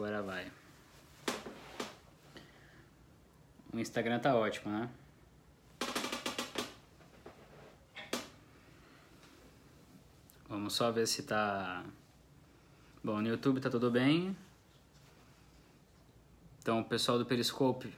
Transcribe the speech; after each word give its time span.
agora 0.00 0.22
vai. 0.22 0.50
O 3.70 3.78
Instagram 3.78 4.18
tá 4.18 4.34
ótimo, 4.34 4.72
né? 4.72 4.88
Vamos 10.48 10.72
só 10.72 10.90
ver 10.90 11.06
se 11.06 11.22
tá. 11.24 11.84
Bom, 13.04 13.20
no 13.20 13.28
YouTube 13.28 13.60
tá 13.60 13.68
tudo 13.68 13.90
bem. 13.90 14.34
Então, 16.60 16.82
pessoal 16.82 17.18
do 17.18 17.26
Periscope, 17.26 17.92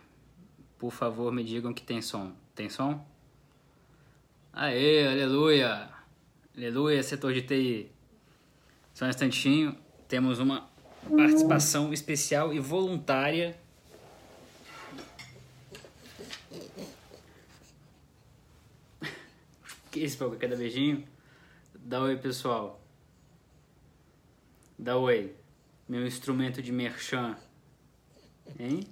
por 0.79 0.91
favor, 0.91 1.33
me 1.33 1.45
digam 1.45 1.73
que 1.73 1.85
tem 1.85 2.03
som. 2.03 2.33
Tem 2.53 2.69
som? 2.69 3.07
Aê, 4.53 5.07
aleluia! 5.07 5.89
Aleluia, 6.57 7.03
setor 7.03 7.33
de 7.33 7.43
TI. 7.43 7.91
Só 8.93 9.07
um 9.07 9.09
instantinho, 9.09 9.79
temos 10.07 10.39
uma 10.39 10.72
participação 11.09 11.93
especial 11.93 12.53
e 12.53 12.59
voluntária. 12.59 13.57
Que 19.91 20.01
isso, 20.01 20.17
Paulo? 20.17 20.37
Cada 20.39 20.57
beijinho? 20.57 21.07
Dá 21.75 22.01
oi, 22.01 22.17
pessoal. 22.17 22.81
Dá 24.79 24.97
oi. 24.97 25.37
Meu 25.87 26.07
instrumento 26.07 26.63
de 26.63 26.73
merchan. 26.73 27.37
Hein? 28.59 28.87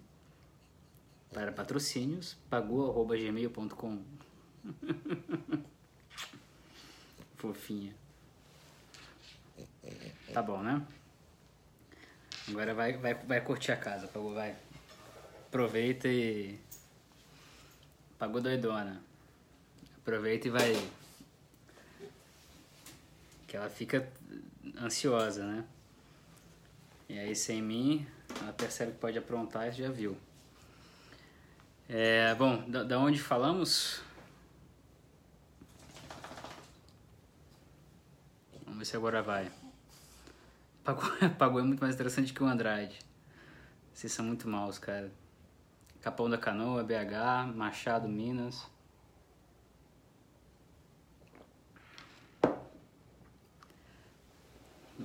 Para 1.32 1.52
patrocínios, 1.52 2.36
pagou.gmail.com. 2.50 4.02
Fofinha. 7.36 7.94
Tá 10.34 10.42
bom, 10.42 10.62
né? 10.62 10.86
Agora 12.50 12.74
vai, 12.74 12.92
vai, 12.94 13.14
vai 13.14 13.40
curtir 13.40 13.72
a 13.72 13.76
casa, 13.76 14.08
pagou, 14.08 14.34
vai. 14.34 14.56
Aproveita 15.46 16.08
e. 16.08 16.58
Pagou 18.18 18.40
doidona. 18.40 19.00
Aproveita 19.98 20.48
e 20.48 20.50
vai. 20.50 20.88
Que 23.46 23.56
ela 23.56 23.68
fica 23.68 24.08
ansiosa, 24.80 25.44
né? 25.44 25.64
E 27.08 27.18
aí 27.18 27.34
sem 27.34 27.62
mim, 27.62 28.06
ela 28.40 28.52
percebe 28.52 28.92
que 28.92 28.98
pode 28.98 29.18
aprontar 29.18 29.68
e 29.68 29.72
já 29.72 29.90
viu. 29.90 30.16
É, 31.88 32.34
bom, 32.36 32.68
da, 32.70 32.84
da 32.84 32.98
onde 32.98 33.20
falamos? 33.20 34.00
Vamos 38.64 38.78
ver 38.78 38.84
se 38.84 38.96
agora 38.96 39.22
vai. 39.22 39.50
Pagou, 40.84 41.04
Pagou 41.38 41.60
é 41.60 41.62
muito 41.62 41.80
mais 41.80 41.94
interessante 41.94 42.32
que 42.32 42.42
o 42.42 42.46
Andrade. 42.46 42.98
Vocês 43.92 44.12
são 44.12 44.24
muito 44.24 44.48
maus, 44.48 44.78
cara. 44.78 45.12
Capão 46.00 46.30
da 46.30 46.38
Canoa, 46.38 46.82
BH, 46.82 47.54
Machado, 47.54 48.08
Minas. 48.08 48.66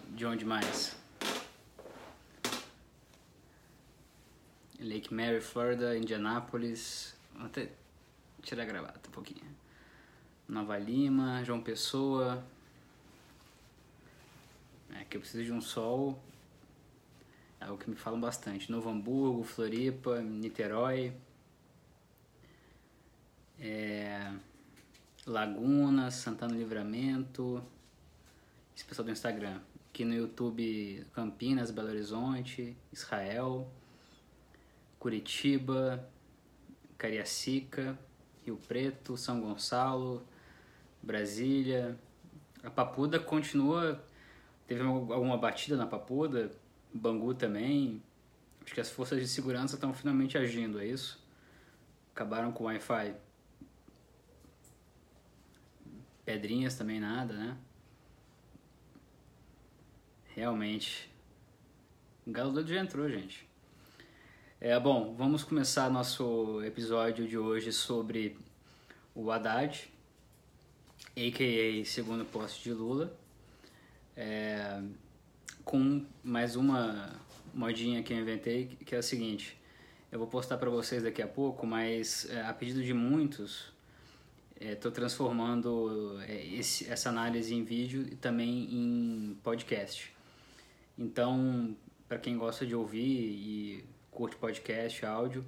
De 0.10 0.26
onde 0.26 0.46
mais? 0.46 0.96
Lake 4.80 5.14
Mary, 5.14 5.42
Florida, 5.42 5.98
Indianápolis. 5.98 7.16
Vou 7.34 7.48
até 7.48 7.70
tirar 8.42 8.64
a 8.64 8.66
gravata 8.66 9.10
um 9.10 9.12
pouquinho. 9.12 9.46
Nova 10.48 10.78
Lima, 10.78 11.44
João 11.44 11.62
Pessoa. 11.62 12.42
É 15.00 15.04
que 15.06 15.18
eu 15.18 15.22
preciso 15.22 15.44
de 15.44 15.52
um 15.52 15.62
sol. 15.62 16.22
É 17.60 17.70
o 17.70 17.78
que 17.78 17.90
me 17.90 17.96
falam 17.96 18.20
bastante. 18.20 18.72
Novo 18.72 18.90
Hamburgo, 18.90 19.44
Floripa, 19.44 20.22
Niterói. 20.22 21.14
É... 23.60 24.32
Laguna, 25.26 26.12
Santana 26.12 26.56
Livramento. 26.56 27.64
Esse 28.76 28.86
pessoal 28.86 29.06
do 29.06 29.12
Instagram. 29.12 29.60
Aqui 29.90 30.06
no 30.06 30.14
YouTube, 30.14 31.06
Campinas, 31.14 31.72
Belo 31.72 31.90
Horizonte, 31.90 32.78
Israel. 32.92 33.68
Curitiba, 35.00 36.08
Cariacica, 36.98 37.98
Rio 38.46 38.58
Preto, 38.68 39.18
São 39.18 39.42
Gonçalo, 39.42 40.26
Brasília. 41.02 41.98
A 42.64 42.70
Papuda 42.70 43.20
continua. 43.20 44.04
Teve 44.68 44.82
alguma 44.82 45.38
batida 45.38 45.78
na 45.78 45.86
Papuda, 45.86 46.52
Bangu 46.94 47.34
também. 47.34 48.02
Acho 48.64 48.74
que 48.74 48.82
as 48.82 48.90
forças 48.90 49.20
de 49.20 49.28
segurança 49.28 49.76
estão 49.76 49.94
finalmente 49.94 50.38
agindo, 50.38 50.80
é 50.80 50.86
isso? 50.86 51.24
Acabaram 52.14 52.52
com 52.52 52.64
o 52.64 52.68
Wi-Fi. 52.68 53.16
Pedrinhas 56.26 56.76
também 56.76 57.00
nada, 57.00 57.34
né? 57.34 57.58
Realmente. 60.30 61.10
O 62.26 62.32
Galo 62.32 62.52
doido 62.52 62.70
já 62.70 62.82
entrou, 62.82 63.08
gente. 63.08 63.48
É, 64.60 64.80
bom, 64.80 65.14
vamos 65.16 65.44
começar 65.44 65.92
nosso 65.92 66.64
episódio 66.64 67.28
de 67.28 67.38
hoje 67.38 67.72
sobre 67.72 68.36
o 69.14 69.30
Haddad, 69.30 69.92
a.k.a. 71.12 71.86
segundo 71.86 72.26
posto 72.26 72.64
de 72.64 72.74
Lula, 72.74 73.16
é, 74.16 74.82
com 75.64 76.06
mais 76.24 76.56
uma 76.56 77.14
modinha 77.54 78.04
que 78.04 78.14
eu 78.14 78.18
inventei, 78.18 78.78
que 78.86 78.96
é 78.96 78.98
a 78.98 79.04
seguinte, 79.04 79.58
eu 80.12 80.20
vou 80.20 80.28
postar 80.28 80.58
para 80.58 80.70
vocês 80.70 81.04
daqui 81.04 81.22
a 81.22 81.28
pouco, 81.28 81.66
mas 81.66 82.30
é, 82.30 82.42
a 82.42 82.54
pedido 82.54 82.84
de 82.84 82.94
muitos, 82.94 83.74
estou 84.60 84.92
é, 84.92 84.94
transformando 84.94 86.20
é, 86.22 86.46
esse, 86.48 86.90
essa 86.90 87.10
análise 87.10 87.54
em 87.54 87.64
vídeo 87.64 88.06
e 88.10 88.16
também 88.16 88.70
em 88.72 89.38
podcast. 89.44 90.14
Então, 90.98 91.76
para 92.08 92.18
quem 92.18 92.38
gosta 92.38 92.66
de 92.66 92.76
ouvir 92.76 93.02
e 93.02 93.86
curte 94.12 94.38
podcast, 94.38 95.06
áudio, 95.06 95.46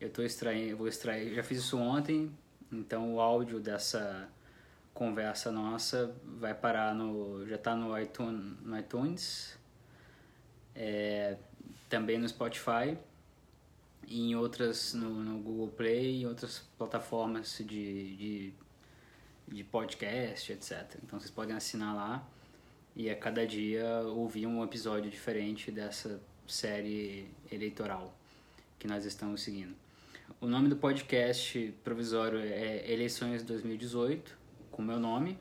eu 0.00 0.10
tô 0.10 0.22
extraindo, 0.22 0.76
vou 0.76 0.88
extrair, 0.88 1.34
já 1.34 1.42
fiz 1.42 1.58
isso 1.58 1.78
ontem, 1.78 2.30
então 2.70 3.14
o 3.14 3.20
áudio 3.20 3.60
dessa 3.60 4.28
conversa 4.94 5.50
nossa 5.50 6.14
vai 6.24 6.54
parar 6.54 6.94
no, 6.94 7.46
já 7.46 7.56
está 7.56 7.74
no 7.74 7.98
iTunes, 7.98 8.56
no 8.62 8.78
iTunes 8.78 9.58
é, 10.74 11.36
também 11.88 12.16
no 12.16 12.28
Spotify 12.28 12.96
e 14.06 14.30
em 14.30 14.36
outras, 14.36 14.94
no, 14.94 15.10
no 15.10 15.38
Google 15.40 15.68
Play 15.68 16.20
e 16.20 16.26
outras 16.26 16.60
plataformas 16.78 17.58
de, 17.58 18.16
de, 18.16 18.52
de 19.48 19.64
podcast, 19.64 20.52
etc. 20.52 20.96
Então 21.02 21.18
vocês 21.18 21.30
podem 21.30 21.56
assinar 21.56 21.94
lá 21.94 22.26
e 22.94 23.10
a 23.10 23.16
cada 23.16 23.46
dia 23.46 24.00
ouvir 24.02 24.46
um 24.46 24.62
episódio 24.62 25.10
diferente 25.10 25.72
dessa 25.72 26.20
série 26.46 27.28
eleitoral 27.50 28.14
que 28.78 28.86
nós 28.86 29.04
estamos 29.04 29.42
seguindo. 29.42 29.74
O 30.40 30.46
nome 30.46 30.68
do 30.68 30.76
podcast 30.76 31.74
provisório 31.82 32.38
é 32.38 32.90
Eleições 32.90 33.42
2018, 33.42 34.43
com 34.74 34.82
meu 34.82 34.98
nome. 34.98 35.38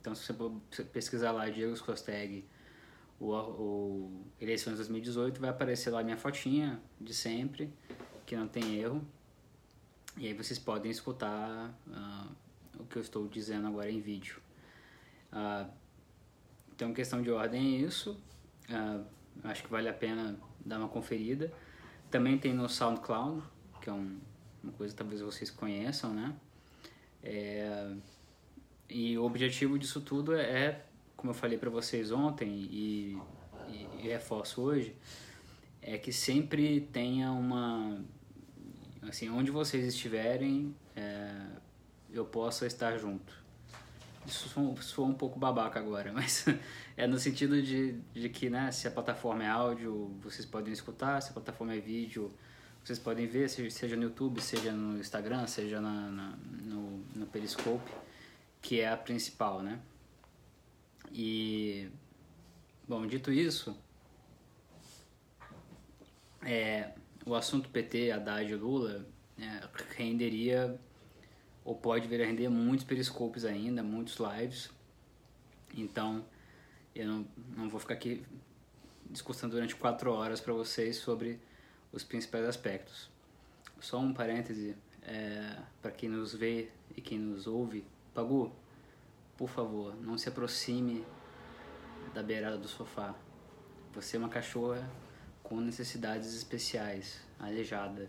Então, 0.00 0.14
se 0.14 0.30
você 0.32 0.84
pesquisar 0.84 1.32
lá 1.32 1.48
Diego 1.48 1.78
Costeg, 1.82 2.44
o, 3.18 3.32
o 3.32 4.24
Eleições 4.40 4.76
2018, 4.76 5.40
vai 5.40 5.50
aparecer 5.50 5.90
lá 5.90 6.02
minha 6.02 6.16
fotinha 6.16 6.80
de 7.00 7.14
sempre, 7.14 7.72
que 8.26 8.36
não 8.36 8.46
tem 8.46 8.76
erro. 8.76 9.02
E 10.16 10.26
aí 10.26 10.34
vocês 10.34 10.58
podem 10.58 10.90
escutar 10.90 11.74
uh, 11.88 12.30
o 12.78 12.84
que 12.84 12.96
eu 12.96 13.02
estou 13.02 13.26
dizendo 13.26 13.66
agora 13.66 13.90
em 13.90 14.00
vídeo. 14.00 14.40
Uh, 15.32 15.70
então, 16.74 16.92
questão 16.92 17.22
de 17.22 17.30
ordem 17.30 17.76
é 17.76 17.78
isso. 17.80 18.20
Uh, 18.68 19.04
acho 19.42 19.62
que 19.62 19.70
vale 19.70 19.88
a 19.88 19.94
pena 19.94 20.38
dar 20.64 20.78
uma 20.78 20.88
conferida. 20.88 21.52
Também 22.10 22.38
tem 22.38 22.52
no 22.52 22.68
SoundCloud, 22.68 23.42
que 23.80 23.88
é 23.88 23.92
um, 23.92 24.20
uma 24.62 24.72
coisa 24.72 24.92
que 24.92 24.98
talvez 24.98 25.20
vocês 25.20 25.50
conheçam, 25.50 26.12
né? 26.12 26.36
É, 27.22 27.94
e 28.88 29.16
o 29.18 29.24
objetivo 29.24 29.78
disso 29.78 30.00
tudo 30.00 30.34
é, 30.34 30.82
como 31.16 31.30
eu 31.30 31.34
falei 31.34 31.58
para 31.58 31.70
vocês 31.70 32.12
ontem 32.12 32.48
e, 32.48 33.18
e, 33.68 33.88
e 33.98 34.08
reforço 34.08 34.62
hoje, 34.62 34.94
é 35.80 35.98
que 35.98 36.12
sempre 36.12 36.80
tenha 36.92 37.30
uma 37.32 38.02
assim 39.02 39.28
onde 39.28 39.50
vocês 39.50 39.86
estiverem 39.86 40.74
é, 40.96 41.30
eu 42.12 42.24
possa 42.24 42.66
estar 42.66 42.96
junto. 42.96 43.44
Isso 44.26 44.48
sou, 44.80 45.06
um 45.06 45.12
pouco 45.12 45.38
babaca 45.38 45.78
agora, 45.78 46.12
mas 46.14 46.46
é 46.96 47.06
no 47.06 47.18
sentido 47.18 47.60
de, 47.60 47.92
de 48.12 48.28
que, 48.28 48.48
né, 48.48 48.70
se 48.70 48.88
a 48.88 48.90
plataforma 48.90 49.44
é 49.44 49.48
áudio, 49.48 50.14
vocês 50.22 50.46
podem 50.46 50.72
escutar, 50.72 51.20
se 51.20 51.30
a 51.30 51.32
plataforma 51.32 51.74
é 51.74 51.80
vídeo, 51.80 52.32
vocês 52.82 52.98
podem 52.98 53.26
ver, 53.26 53.48
seja 53.48 53.96
no 53.96 54.04
YouTube, 54.04 54.40
seja 54.40 54.72
no 54.72 54.98
Instagram, 54.98 55.46
seja 55.46 55.80
na, 55.80 56.10
na 56.10 56.38
no, 56.62 57.02
no 57.14 57.26
Periscope, 57.26 57.90
que 58.64 58.80
é 58.80 58.88
a 58.88 58.96
principal, 58.96 59.62
né? 59.62 59.78
E, 61.12 61.86
bom, 62.88 63.06
dito 63.06 63.30
isso, 63.30 63.76
é, 66.42 66.92
o 67.26 67.34
assunto 67.34 67.68
PT, 67.68 68.10
Haddad 68.10 68.50
e 68.50 68.56
Lula 68.56 69.06
é, 69.38 69.68
renderia 69.94 70.80
ou 71.62 71.74
pode 71.74 72.08
vir 72.08 72.22
a 72.22 72.26
render 72.26 72.48
muitos 72.48 72.86
periscopes 72.86 73.44
ainda, 73.44 73.82
muitos 73.82 74.16
lives. 74.16 74.70
Então, 75.76 76.24
eu 76.94 77.06
não, 77.06 77.28
não 77.54 77.68
vou 77.68 77.78
ficar 77.78 77.94
aqui 77.94 78.24
discussando 79.10 79.56
durante 79.56 79.76
quatro 79.76 80.10
horas 80.10 80.40
para 80.40 80.54
vocês 80.54 80.96
sobre 80.96 81.38
os 81.92 82.02
principais 82.02 82.46
aspectos. 82.46 83.10
Só 83.78 83.98
um 83.98 84.14
parêntese 84.14 84.74
é, 85.02 85.54
para 85.82 85.90
quem 85.90 86.08
nos 86.08 86.34
vê 86.34 86.70
e 86.96 87.02
quem 87.02 87.18
nos 87.18 87.46
ouve. 87.46 87.84
Pagu, 88.14 88.52
por 89.36 89.48
favor, 89.48 89.94
não 90.00 90.16
se 90.16 90.28
aproxime 90.28 91.04
da 92.14 92.22
beirada 92.22 92.56
do 92.56 92.68
sofá. 92.68 93.14
Você 93.92 94.16
é 94.16 94.18
uma 94.20 94.28
cachorra 94.28 94.88
com 95.42 95.60
necessidades 95.60 96.34
especiais, 96.34 97.20
aleijada. 97.40 98.08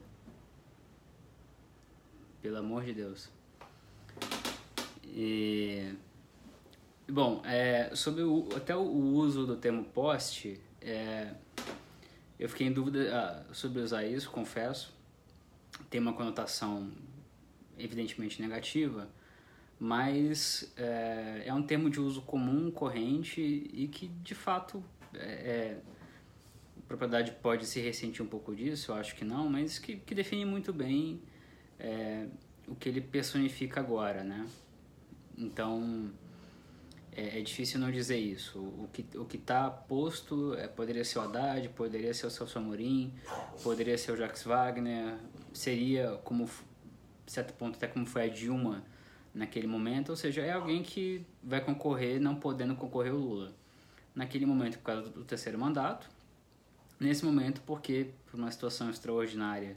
Pelo 2.42 2.58
amor 2.58 2.84
de 2.84 2.94
Deus. 2.94 3.30
E 5.06 5.96
bom, 7.08 7.42
é, 7.44 7.90
sobre 7.96 8.22
o, 8.22 8.48
até 8.56 8.76
o 8.76 8.84
uso 8.84 9.48
do 9.48 9.56
termo 9.56 9.86
post, 9.86 10.60
é, 10.82 11.34
eu 12.38 12.48
fiquei 12.48 12.68
em 12.68 12.72
dúvida 12.72 13.10
ah, 13.12 13.54
sobre 13.54 13.82
usar 13.82 14.06
isso, 14.06 14.30
confesso. 14.30 14.94
Tem 15.90 16.00
uma 16.00 16.14
conotação 16.14 16.92
evidentemente 17.78 18.42
negativa, 18.42 19.10
mas 19.80 20.72
é, 20.78 21.44
é 21.46 21.54
um 21.54 21.64
termo 21.64 21.90
de 21.90 22.00
uso 22.00 22.22
comum, 22.22 22.72
corrente 22.72 23.42
e 23.42 23.88
que 23.88 24.08
de 24.08 24.34
fato 24.34 24.84
é, 25.14 25.26
é, 25.26 25.78
a 26.78 26.88
propriedade 26.88 27.32
pode 27.42 27.66
se 27.66 27.80
ressentir 27.80 28.24
um 28.24 28.28
pouco 28.28 28.56
disso, 28.56 28.92
eu 28.92 28.96
acho 28.96 29.16
que 29.16 29.26
não, 29.26 29.50
mas 29.50 29.80
que, 29.80 29.98
que 29.98 30.16
define 30.16 30.46
muito 30.46 30.72
bem 30.72 31.22
é, 31.80 32.28
o 32.68 32.76
que 32.76 32.90
ele 32.90 33.02
personifica 33.02 33.80
agora, 33.80 34.24
né? 34.24 34.48
Então, 35.38 36.12
é, 37.12 37.40
é, 37.40 37.42
difícil 37.42 37.80
não 37.80 37.92
dizer 37.92 38.18
isso. 38.18 38.60
O 38.60 38.90
que 38.92 39.06
o 39.18 39.26
que 39.26 39.38
está 39.38 39.70
posto 39.70 40.54
é, 40.56 40.68
poderia 40.68 41.04
ser 41.04 41.20
o 41.20 41.22
Haddad, 41.22 41.68
poderia 41.70 42.14
ser 42.14 42.28
o 42.28 42.30
Celso 42.30 42.58
Amorim, 42.58 43.14
poderia 43.62 43.98
ser 43.98 44.14
o 44.14 44.18
Jacques 44.18 44.44
Wagner, 44.44 45.18
seria 45.54 46.20
como 46.24 46.50
certo 47.28 47.54
ponto 47.54 47.76
até 47.76 47.88
como 47.88 48.06
foi 48.06 48.24
a 48.24 48.28
Dilma 48.28 48.84
naquele 49.36 49.68
momento, 49.68 50.10
ou 50.10 50.16
seja, 50.16 50.42
é 50.42 50.54
alguém 50.54 50.82
que 50.82 51.26
vai 51.44 51.60
concorrer 51.60 52.20
não 52.22 52.36
podendo 52.36 52.74
concorrer 52.74 53.14
o 53.14 53.18
Lula. 53.18 53.54
Naquele 54.16 54.46
momento 54.46 54.78
por 54.78 54.86
causa 54.86 55.10
do 55.10 55.26
terceiro 55.26 55.60
mandato, 55.60 56.10
nesse 56.98 57.26
momento 57.26 57.62
porque 57.66 58.12
por 58.32 58.40
uma 58.40 58.50
situação 58.50 58.90
extraordinária 58.90 59.76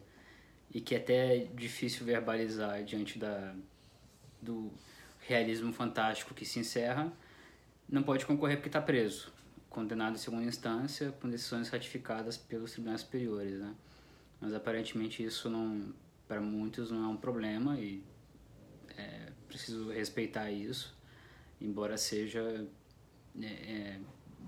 e 0.73 0.81
que 0.81 0.95
é 0.95 0.99
até 0.99 1.39
difícil 1.55 2.07
verbalizar 2.07 2.85
diante 2.85 3.19
da 3.19 3.55
do 4.41 4.71
realismo 5.27 5.73
fantástico 5.73 6.33
que 6.33 6.45
se 6.45 6.61
encerra, 6.61 7.13
não 7.89 8.05
pode 8.05 8.25
concorrer 8.25 8.59
porque 8.59 8.69
está 8.69 8.81
preso, 8.81 9.33
condenado 9.69 10.15
em 10.15 10.19
segunda 10.19 10.45
instância 10.45 11.11
com 11.21 11.29
decisões 11.29 11.69
ratificadas 11.69 12.37
pelos 12.37 12.71
tribunais 12.71 13.01
superiores, 13.01 13.59
né? 13.59 13.75
Mas 14.41 14.55
aparentemente 14.55 15.25
isso 15.25 15.51
não, 15.51 15.93
para 16.29 16.41
muitos 16.41 16.93
não 16.93 17.05
é 17.05 17.09
um 17.09 17.17
problema 17.17 17.77
e 17.81 18.01
é 18.97 19.33
preciso 19.47 19.91
respeitar 19.91 20.51
isso, 20.51 20.97
embora 21.61 21.97
seja 21.97 22.67
é, 23.41 23.47
é, 23.47 24.01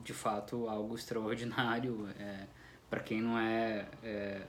de 0.03 0.13
fato 0.13 0.69
algo 0.69 0.95
extraordinário 0.95 2.09
é, 2.19 2.47
para 2.89 3.01
quem 3.01 3.21
não 3.21 3.39
é, 3.39 3.89
é 4.03 4.47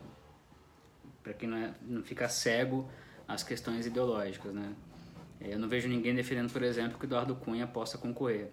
para 1.24 1.34
quem 1.34 1.48
não, 1.48 1.58
é, 1.58 1.74
não 1.82 2.04
fica 2.04 2.28
cego 2.28 2.90
às 3.28 3.44
questões 3.44 3.86
ideológicas, 3.86 4.54
né? 4.54 4.76
Eu 5.40 5.58
não 5.58 5.68
vejo 5.68 5.88
ninguém 5.88 6.14
defendendo, 6.14 6.52
por 6.52 6.62
exemplo, 6.62 7.00
que 7.00 7.06
Eduardo 7.06 7.36
Cunha 7.36 7.66
possa 7.66 7.98
concorrer. 7.98 8.52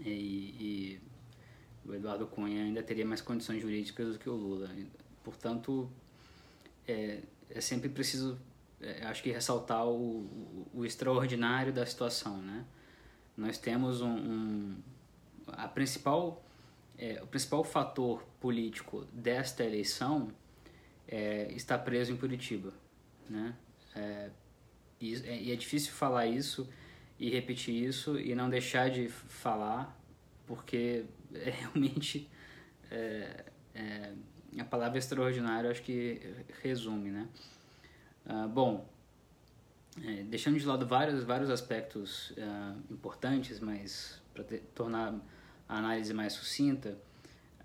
E, 0.00 0.10
e, 0.10 1.00
o 1.84 1.94
Eduardo 1.94 2.26
Cunha 2.26 2.64
ainda 2.64 2.82
teria 2.82 3.06
mais 3.06 3.20
condições 3.20 3.62
jurídicas 3.62 4.12
do 4.12 4.18
que 4.18 4.28
o 4.28 4.34
Lula. 4.34 4.68
Portanto, 5.22 5.88
é, 6.86 7.20
é 7.48 7.60
sempre 7.60 7.88
preciso, 7.88 8.38
é, 8.38 8.51
acho 9.02 9.22
que 9.22 9.30
ressaltar 9.30 9.86
o, 9.86 10.22
o, 10.22 10.68
o, 10.74 10.84
extraordinário 10.84 11.72
da 11.72 11.86
situação, 11.86 12.38
né? 12.38 12.64
Nós 13.36 13.58
temos 13.58 14.00
um, 14.00 14.14
um 14.14 14.76
a 15.48 15.68
principal, 15.68 16.44
é, 16.98 17.20
o 17.22 17.26
principal 17.26 17.64
fator 17.64 18.22
político 18.40 19.06
desta 19.12 19.64
eleição 19.64 20.32
é, 21.08 21.50
está 21.52 21.78
preso 21.78 22.12
em 22.12 22.16
Curitiba, 22.16 22.72
né? 23.28 23.54
É, 23.94 24.30
e, 25.00 25.14
é, 25.14 25.42
e 25.42 25.52
é 25.52 25.56
difícil 25.56 25.92
falar 25.92 26.26
isso 26.26 26.68
e 27.18 27.30
repetir 27.30 27.74
isso 27.74 28.18
e 28.18 28.34
não 28.34 28.48
deixar 28.48 28.90
de 28.90 29.08
falar, 29.08 29.96
porque 30.46 31.04
é 31.34 31.50
realmente 31.50 32.28
é, 32.90 33.44
é, 33.74 34.12
a 34.58 34.64
palavra 34.64 34.98
extraordinário 34.98 35.70
acho 35.70 35.82
que 35.82 36.20
resume, 36.62 37.10
né? 37.10 37.28
Ah, 38.26 38.46
bom, 38.46 38.88
é, 40.04 40.22
deixando 40.22 40.58
de 40.58 40.64
lado 40.64 40.86
vários, 40.86 41.24
vários 41.24 41.50
aspectos 41.50 42.32
ah, 42.38 42.76
importantes, 42.90 43.60
mas 43.60 44.20
para 44.32 44.44
tornar 44.74 45.14
a 45.68 45.78
análise 45.78 46.14
mais 46.14 46.32
sucinta, 46.32 46.96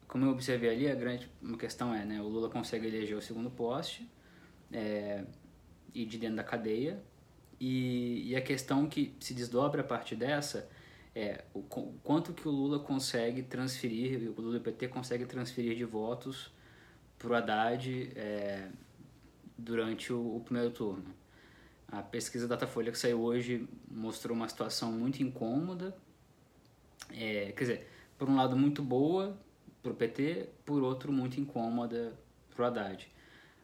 como 0.08 0.26
eu 0.26 0.32
observei 0.32 0.70
ali, 0.70 0.90
a 0.90 0.96
grande 0.96 1.30
uma 1.42 1.58
questão 1.58 1.94
é, 1.94 2.06
né, 2.06 2.22
o 2.22 2.28
Lula 2.28 2.50
consegue 2.50 2.88
eleger 2.88 3.18
o 3.18 3.22
segundo 3.22 3.50
poste 3.50 4.10
é, 4.72 5.24
e 5.94 6.06
de 6.06 6.18
dentro 6.18 6.38
da 6.38 6.44
cadeia, 6.44 7.02
e, 7.60 8.30
e 8.32 8.36
a 8.36 8.42
questão 8.42 8.88
que 8.88 9.16
se 9.20 9.34
desdobra 9.34 9.82
a 9.82 9.84
partir 9.84 10.16
dessa 10.16 10.70
é 11.16 11.44
o 11.54 11.64
quanto 12.04 12.32
que 12.34 12.48
o 12.48 12.52
Lula 12.52 12.80
consegue 12.80 13.42
transferir, 13.42 14.32
o 14.38 14.42
Lula 14.42 14.58
e 14.58 14.60
o 14.60 14.62
PT 14.62 14.88
consegue 14.90 15.26
transferir 15.26 15.76
de 15.76 15.84
votos 15.84 16.52
para 17.18 17.30
o 17.30 17.34
Haddad 17.34 18.12
é, 18.16 18.70
durante 19.58 20.14
o, 20.14 20.36
o, 20.36 20.42
primeiro 20.42 20.72
turno. 20.72 21.06
A 21.88 22.02
pesquisa 22.02 22.48
Datafolha 22.48 22.92
que 22.92 22.98
saiu 22.98 23.22
hoje 23.22 23.68
mostrou 23.90 24.36
uma 24.36 24.48
situação 24.48 24.92
muito 24.92 25.24
incômoda, 25.24 25.96
é, 27.12 27.52
quer 27.54 27.64
dizer, 27.64 27.88
por 28.18 28.30
um 28.30 28.36
lado 28.36 28.56
muito 28.58 28.84
boa 28.84 29.38
para 29.82 29.92
o 29.92 29.96
PT, 29.96 30.50
por 30.66 30.84
outro 30.84 31.12
muito 31.12 31.40
incômoda 31.40 32.14
para 32.54 32.64
o 32.64 32.66
Haddad. 32.66 33.10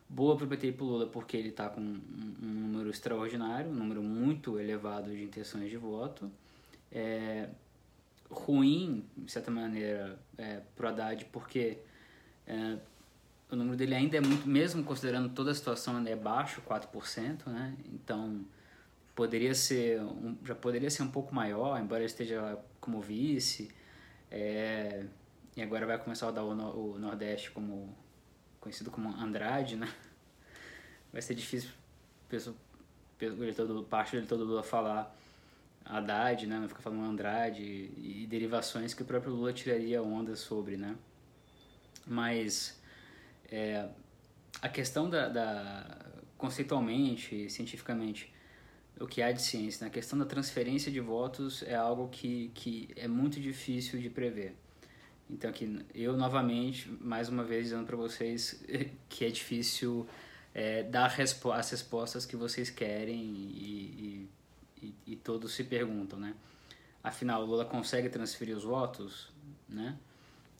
Boa 0.07 0.35
para 0.37 0.45
o 0.45 0.47
PT 0.47 0.67
e 0.67 0.71
para 0.71 0.85
o 0.85 0.87
Lula 0.87 1.07
porque 1.07 1.35
ele 1.35 1.49
está 1.49 1.67
com 1.69 1.81
um, 1.81 2.01
um, 2.41 2.47
número 2.47 2.89
extraordinário, 2.89 3.69
um 3.69 3.73
número 3.73 4.01
muito 4.01 4.59
elevado 4.59 5.09
de 5.09 5.23
intenções 5.23 5.69
de 5.69 5.77
voto. 5.77 6.31
É, 6.91 7.49
ruim, 8.29 9.05
de 9.17 9.31
certa 9.31 9.49
maneira, 9.49 10.19
é, 10.37 10.61
para 10.75 10.85
o 10.85 10.89
Haddad 10.89 11.25
porque 11.25 11.79
é, 12.45 12.77
o 13.53 13.55
número 13.55 13.77
dele 13.77 13.93
ainda 13.93 14.17
é 14.17 14.21
muito, 14.21 14.47
mesmo 14.47 14.83
considerando 14.83 15.29
toda 15.29 15.51
a 15.51 15.55
situação, 15.55 15.97
ainda 15.97 16.09
é 16.09 16.15
baixo, 16.15 16.61
4%, 16.61 17.47
né? 17.47 17.75
Então, 17.93 18.45
poderia 19.15 19.53
ser, 19.53 20.01
um, 20.01 20.37
já 20.43 20.55
poderia 20.55 20.89
ser 20.89 21.03
um 21.03 21.11
pouco 21.11 21.33
maior, 21.33 21.79
embora 21.79 22.01
ele 22.01 22.07
esteja 22.07 22.57
como 22.81 22.99
vice. 22.99 23.71
É, 24.31 25.05
e 25.55 25.61
agora 25.61 25.85
vai 25.85 25.97
começar 25.99 26.27
a 26.27 26.31
dar 26.31 26.43
o, 26.43 26.93
o 26.93 26.99
Nordeste 26.99 27.51
como 27.51 27.95
conhecido 28.59 28.89
como 28.89 29.09
Andrade, 29.09 29.75
né? 29.75 29.87
Vai 31.11 31.21
ser 31.21 31.35
difícil 31.35 31.69
pessoa, 32.27 32.55
pelo 33.19 33.43
eleitor 33.43 33.67
do, 33.67 33.83
parte 33.83 34.11
do 34.11 34.17
eleitor 34.17 34.37
do 34.37 34.45
Lula 34.45 34.63
falar 34.63 35.15
Haddad, 35.85 36.47
né? 36.47 36.57
Não 36.57 36.67
ficar 36.67 36.81
falando 36.81 37.03
Andrade 37.03 37.61
e, 37.61 38.23
e 38.23 38.27
derivações 38.27 38.93
que 38.95 39.03
o 39.03 39.05
próprio 39.05 39.33
Lula 39.33 39.53
tiraria 39.53 40.01
onda 40.01 40.35
sobre, 40.35 40.77
né? 40.77 40.95
Mas 42.07 42.81
é, 43.53 43.87
a 44.59 44.67
questão 44.67 45.07
da, 45.07 45.29
da 45.29 46.05
conceitualmente, 46.37 47.47
cientificamente, 47.51 48.33
o 48.99 49.05
que 49.05 49.21
há 49.21 49.31
de 49.31 49.43
ciência, 49.43 49.81
na 49.81 49.89
né? 49.89 49.93
questão 49.93 50.17
da 50.17 50.25
transferência 50.25 50.91
de 50.91 50.99
votos 50.99 51.61
é 51.63 51.75
algo 51.75 52.09
que, 52.09 52.51
que 52.55 52.89
é 52.95 53.07
muito 53.07 53.39
difícil 53.39 53.99
de 53.99 54.09
prever. 54.09 54.55
Então 55.29 55.49
aqui 55.49 55.85
eu 55.93 56.17
novamente, 56.17 56.89
mais 56.99 57.29
uma 57.29 57.43
vez 57.43 57.65
dizendo 57.65 57.85
para 57.85 57.95
vocês 57.95 58.63
que 59.07 59.23
é 59.23 59.29
difícil 59.29 60.07
é, 60.53 60.81
dar 60.81 61.07
respo 61.07 61.51
as 61.51 61.69
respostas 61.69 62.25
que 62.25 62.35
vocês 62.35 62.71
querem 62.71 63.21
e, 63.21 64.29
e, 64.81 64.87
e, 64.87 65.13
e, 65.13 65.15
todos 65.15 65.53
se 65.53 65.63
perguntam, 65.63 66.19
né? 66.19 66.33
Afinal, 67.03 67.45
Lula 67.45 67.65
consegue 67.65 68.09
transferir 68.09 68.55
os 68.55 68.63
votos, 68.63 69.31
né? 69.69 69.97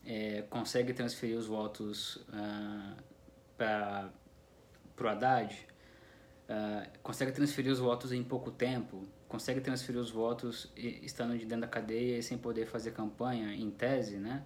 É, 0.05 0.43
consegue 0.49 0.93
transferir 0.93 1.37
os 1.37 1.47
votos 1.47 2.17
uh, 2.27 3.01
para 3.57 4.11
o 4.99 5.07
Haddad? 5.07 5.67
Uh, 6.49 6.99
consegue 7.01 7.31
transferir 7.31 7.71
os 7.71 7.79
votos 7.79 8.11
em 8.11 8.23
pouco 8.23 8.51
tempo? 8.51 9.07
Consegue 9.27 9.61
transferir 9.61 9.99
os 9.99 10.11
votos 10.11 10.71
estando 10.75 11.37
de 11.37 11.45
dentro 11.45 11.61
da 11.61 11.67
cadeia 11.67 12.17
e 12.17 12.23
sem 12.23 12.37
poder 12.37 12.65
fazer 12.67 12.91
campanha, 12.91 13.53
em 13.53 13.71
tese, 13.71 14.17
né? 14.17 14.43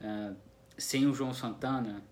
Uh, 0.00 0.36
sem 0.76 1.06
o 1.06 1.14
João 1.14 1.32
Santana, 1.32 2.02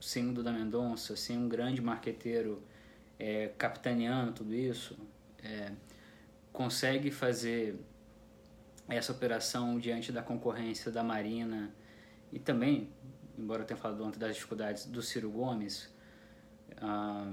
sem 0.00 0.28
o 0.28 0.32
Duda 0.32 0.52
Mendonça, 0.52 1.16
sem 1.16 1.36
um 1.36 1.48
grande 1.48 1.80
marqueteiro 1.80 2.62
é, 3.18 3.50
capitaneando 3.58 4.32
tudo 4.32 4.54
isso, 4.54 4.96
é, 5.42 5.72
consegue 6.52 7.10
fazer 7.10 7.76
essa 8.88 9.12
operação 9.12 9.78
diante 9.78 10.12
da 10.12 10.22
concorrência 10.22 10.90
da 10.90 11.02
Marina 11.02 11.70
e 12.32 12.38
também, 12.38 12.90
embora 13.38 13.62
eu 13.62 13.66
tenha 13.66 13.78
falado 13.78 14.04
ontem 14.04 14.18
das 14.18 14.34
dificuldades 14.34 14.86
do 14.86 15.02
Ciro 15.02 15.30
Gomes, 15.30 15.92
ah, 16.80 17.32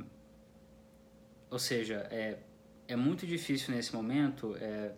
ou 1.49 1.59
seja, 1.59 2.07
é, 2.11 2.39
é 2.87 2.95
muito 2.95 3.25
difícil 3.25 3.73
nesse 3.73 3.95
momento 3.95 4.55
é, 4.57 4.91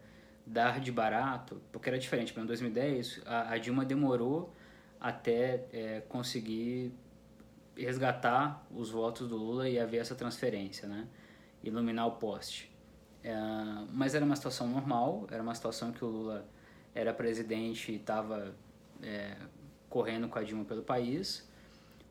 dar 0.46 0.80
de 0.80 0.92
barato, 0.92 1.62
porque 1.72 1.89
era 1.89 2.00
diferente. 2.00 2.38
Em 2.38 2.46
2010, 2.46 3.22
a, 3.25 3.54
a 3.54 3.58
Dilma 3.58 3.86
demorou 3.86 4.54
até 5.00 5.68
é, 5.72 6.01
conseguir 6.08 6.94
resgatar 7.75 8.66
os 8.72 8.89
votos 8.89 9.27
do 9.27 9.38
Lula 9.38 9.70
e 9.70 9.80
haver 9.80 10.00
essa 10.00 10.16
transferência, 10.16 10.88
né? 10.88 11.08
iluminar 11.63 12.08
o 12.08 12.12
poste. 12.12 12.72
É, 13.24 13.36
mas 13.92 14.16
era 14.16 14.24
uma 14.24 14.36
situação 14.36 14.68
normal, 14.68 15.27
era 15.30 15.44
uma 15.44 15.54
situação 15.54 15.92
que 15.92 16.04
o 16.04 16.08
Lula 16.08 16.48
era 16.96 17.13
presidente 17.13 17.92
e 17.92 17.96
estava 17.96 18.56
é, 19.04 19.36
correndo 19.89 20.27
com 20.27 20.39
a 20.39 20.44
Dilma 20.44 20.65
pelo 20.65 20.84
país. 20.84 21.48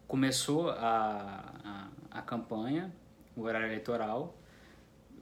Começou 0.07 0.71
a, 0.71 1.89
a, 2.11 2.19
a 2.19 2.23
campanha, 2.23 2.93
o 3.37 3.43
horário 3.43 3.69
eleitoral. 3.69 4.37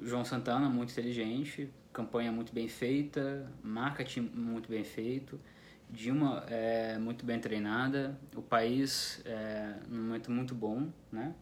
João 0.01 0.25
Santana, 0.25 0.69
muito 0.69 0.91
inteligente, 0.93 1.71
campanha 1.93 2.33
muito 2.33 2.53
bem 2.53 2.69
feita, 2.69 3.49
marketing 3.63 4.23
muito 4.35 4.69
bem 4.69 4.83
feito, 4.83 5.41
Dilma 5.89 6.45
é 6.49 6.99
muito 6.99 7.25
bem 7.25 7.39
treinada, 7.39 8.19
o 8.35 8.43
país 8.43 9.23
é 9.25 9.77
num 9.89 10.07
momento 10.07 10.31
muito 10.31 10.55
bom, 10.55 10.89
né? 11.13 11.35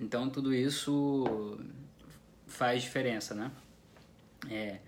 Então 0.00 0.28
tudo 0.28 0.52
isso 0.52 1.60
faz 2.46 2.82
diferença, 2.82 3.34
né? 3.34 3.52
É, 4.50 4.80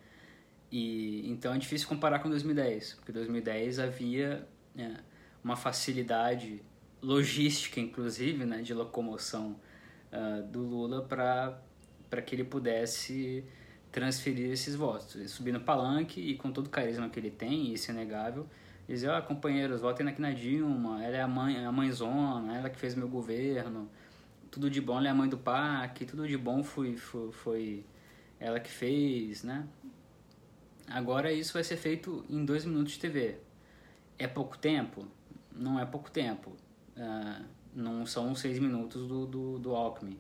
e 0.77 1.31
então 1.31 1.55
é 1.55 1.59
difícil 1.59 1.87
comparar 1.87 2.19
com 2.19 2.29
2010, 2.29 2.95
porque 2.95 3.13
2010 3.13 3.79
havia 3.79 4.45
né, 4.75 4.97
uma 5.45 5.55
facilidade 5.55 6.61
logística, 7.01 7.79
inclusive, 7.79 8.45
né, 8.45 8.61
de 8.61 8.75
locomoção 8.75 9.55
uh, 10.13 10.43
do 10.49 10.63
Lula 10.63 11.01
para 11.03 12.23
que 12.23 12.35
ele 12.35 12.43
pudesse 12.43 13.45
transferir 13.93 14.51
esses 14.51 14.75
votos. 14.75 15.15
Ele 15.15 15.29
subir 15.29 15.53
no 15.53 15.61
palanque 15.61 16.21
e 16.21 16.35
com 16.35 16.51
todo 16.51 16.67
o 16.67 16.71
carisma 16.71 17.09
que 17.09 17.21
ele 17.21 17.31
tem, 17.31 17.73
isso 17.73 17.93
é 17.93 17.95
inegável, 17.95 18.45
dizer, 18.89 19.11
ó, 19.11 19.17
oh, 19.21 19.23
companheiros, 19.23 19.81
votem 19.81 20.09
aqui 20.09 20.21
na 20.21 20.33
Dilma, 20.33 21.05
ela 21.05 21.17
é 21.17 21.21
a 21.21 21.29
mãe, 21.29 21.65
a 21.65 21.71
mãezona, 21.71 22.57
ela 22.57 22.69
que 22.69 22.81
fez 22.81 22.97
meu 22.97 23.07
governo, 23.07 23.89
tudo 24.51 24.69
de 24.69 24.81
bom, 24.81 24.99
ela 24.99 25.07
é 25.07 25.11
a 25.13 25.15
mãe 25.15 25.29
do 25.29 25.39
PAC, 25.39 26.05
tudo 26.05 26.27
de 26.27 26.37
bom 26.37 26.65
foi, 26.65 26.97
foi, 26.97 27.31
foi 27.31 27.87
ela 28.41 28.59
que 28.59 28.71
fez, 28.73 29.45
né? 29.45 29.69
Agora 30.89 31.33
isso 31.33 31.53
vai 31.53 31.65
ser 31.65 31.77
feito 31.77 32.25
em 32.29 32.45
dois 32.45 32.65
minutos 32.65 32.93
de 32.93 33.01
TV. 33.01 33.39
É 34.19 34.27
pouco 34.27 34.59
tempo? 34.59 35.07
Não 35.53 35.79
é 35.79 35.87
pouco 35.87 36.11
tempo. 36.11 36.53
Uh, 36.97 37.45
não 37.75 38.07
são 38.07 38.35
seis 38.35 38.59
minutos 38.59 39.07
do, 39.09 39.27
do, 39.27 39.59
do 39.59 39.75
Alckmin. 39.75 40.19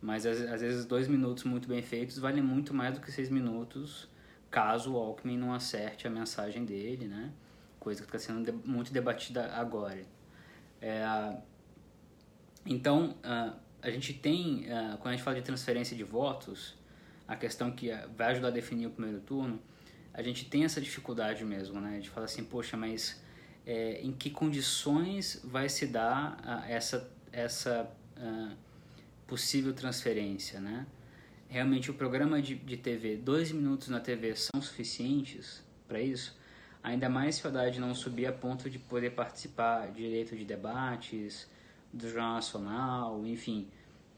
Mas 0.00 0.26
às, 0.26 0.40
às, 0.42 0.60
vezes 0.60 0.84
dois 0.84 1.08
minutos 1.08 1.44
muito 1.44 1.66
bem 1.66 1.82
feitos 1.82 2.18
valem 2.18 2.42
muito 2.42 2.74
mais 2.74 2.94
do 2.94 3.00
que 3.00 3.10
seis 3.10 3.30
minutos 3.30 4.08
caso 4.50 4.92
o 4.92 4.96
Alckmin 4.96 5.36
não 5.36 5.52
acerte 5.52 6.06
a 6.06 6.10
mensagem 6.10 6.64
dele, 6.64 7.06
né? 7.08 7.32
Coisa 7.80 8.02
que 8.02 8.14
está 8.14 8.18
sendo 8.18 8.44
de, 8.44 8.52
muito 8.52 8.92
debatida 8.92 9.52
agora. 9.52 10.04
É, 10.80 11.36
então, 12.64 13.16
uh, 13.24 13.58
a 13.82 13.90
gente 13.90 14.14
tem, 14.14 14.66
uh, 14.66 14.96
quando 14.98 15.08
a 15.08 15.12
gente 15.12 15.22
fala 15.22 15.36
de 15.36 15.42
transferência 15.42 15.96
de 15.96 16.04
votos, 16.04 16.76
a 17.26 17.34
questão 17.34 17.72
que 17.72 17.90
vai 18.16 18.32
ajudar 18.32 18.48
a 18.48 18.50
definir 18.50 18.86
o 18.86 18.90
primeiro 18.90 19.20
turno, 19.20 19.60
a 20.14 20.22
gente 20.22 20.44
tem 20.44 20.64
essa 20.64 20.80
dificuldade 20.80 21.44
mesmo, 21.44 21.80
né? 21.80 21.98
De 21.98 22.08
falar 22.08 22.26
assim, 22.26 22.44
poxa, 22.44 22.76
mas 22.76 23.20
é, 23.66 24.00
em 24.00 24.12
que 24.12 24.30
condições 24.30 25.40
vai 25.42 25.68
se 25.68 25.86
dar 25.86 26.38
uh, 26.40 26.70
essa, 26.70 27.10
essa 27.32 27.90
uh, 28.16 28.56
possível 29.26 29.74
transferência, 29.74 30.60
né? 30.60 30.86
Realmente 31.48 31.90
o 31.90 31.94
programa 31.94 32.40
de, 32.40 32.54
de 32.54 32.76
TV, 32.76 33.16
dois 33.16 33.50
minutos 33.50 33.88
na 33.88 33.98
TV 34.00 34.34
são 34.36 34.62
suficientes 34.62 35.62
para 35.88 36.00
isso? 36.00 36.38
Ainda 36.82 37.08
mais 37.08 37.36
se 37.36 37.44
o 37.44 37.48
Haddad 37.48 37.78
não 37.80 37.94
subir 37.94 38.26
a 38.26 38.32
ponto 38.32 38.70
de 38.70 38.78
poder 38.78 39.10
participar 39.10 39.90
direito 39.90 40.36
de 40.36 40.44
debates, 40.44 41.48
do 41.92 42.08
Jornal 42.08 42.34
Nacional, 42.34 43.26
enfim, 43.26 43.68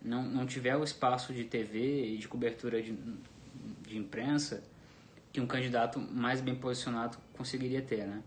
não, 0.03 0.23
não 0.23 0.47
tiver 0.47 0.77
o 0.77 0.83
espaço 0.83 1.33
de 1.33 1.45
TV 1.45 2.15
e 2.15 2.19
de 2.19 2.27
cobertura 2.27 2.83
de, 2.83 2.97
de 3.87 3.99
imprensa 3.99 4.63
que 5.37 5.41
um 5.43 5.47
candidato 5.47 6.01
mais 6.01 6.41
bem 6.41 6.55
posicionado 6.55 7.19
conseguiria 7.35 7.83
ter, 7.83 8.07
né? 8.07 8.23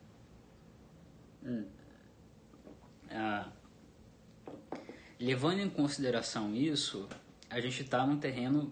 Hum. 1.44 1.66
Ah, 3.10 3.52
levando 5.20 5.60
em 5.60 5.70
consideração 5.72 6.54
isso, 6.54 7.10
a 7.50 7.60
gente 7.60 7.82
está 7.82 8.06
num 8.06 8.20
terreno, 8.20 8.72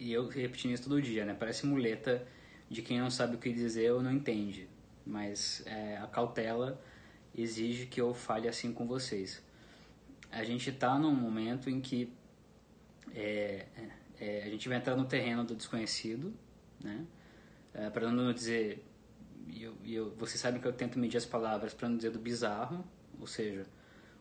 e 0.00 0.12
eu 0.12 0.26
repetindo 0.26 0.72
isso 0.72 0.82
todo 0.82 1.00
dia, 1.00 1.24
né? 1.24 1.32
Parece 1.32 1.64
muleta 1.64 2.26
de 2.68 2.82
quem 2.82 2.98
não 2.98 3.08
sabe 3.08 3.36
o 3.36 3.38
que 3.38 3.52
dizer 3.52 3.92
ou 3.92 4.02
não 4.02 4.10
entende. 4.10 4.68
Mas 5.06 5.62
é, 5.64 5.96
a 5.98 6.08
cautela 6.08 6.82
exige 7.32 7.86
que 7.86 8.00
eu 8.00 8.12
fale 8.12 8.48
assim 8.48 8.72
com 8.72 8.84
vocês. 8.84 9.40
A 10.32 10.42
gente 10.42 10.70
está 10.70 10.98
num 10.98 11.14
momento 11.14 11.70
em 11.70 11.80
que 11.80 12.12
é, 13.14 13.64
é, 14.18 14.42
a 14.42 14.50
gente 14.50 14.68
vai 14.68 14.78
entrar 14.78 14.96
no 14.96 15.04
terreno 15.04 15.44
do 15.44 15.54
desconhecido, 15.54 16.34
né? 16.82 17.06
É, 17.72 17.88
para 17.88 18.10
não 18.10 18.32
dizer, 18.32 18.84
eu, 19.54 19.74
eu, 19.84 20.10
vocês 20.16 20.40
sabem 20.40 20.60
que 20.60 20.66
eu 20.66 20.72
tento 20.72 20.98
medir 20.98 21.16
as 21.16 21.26
palavras 21.26 21.72
para 21.72 21.88
não 21.88 21.96
dizer 21.96 22.10
do 22.10 22.18
bizarro, 22.18 22.84
ou 23.18 23.26
seja, 23.26 23.66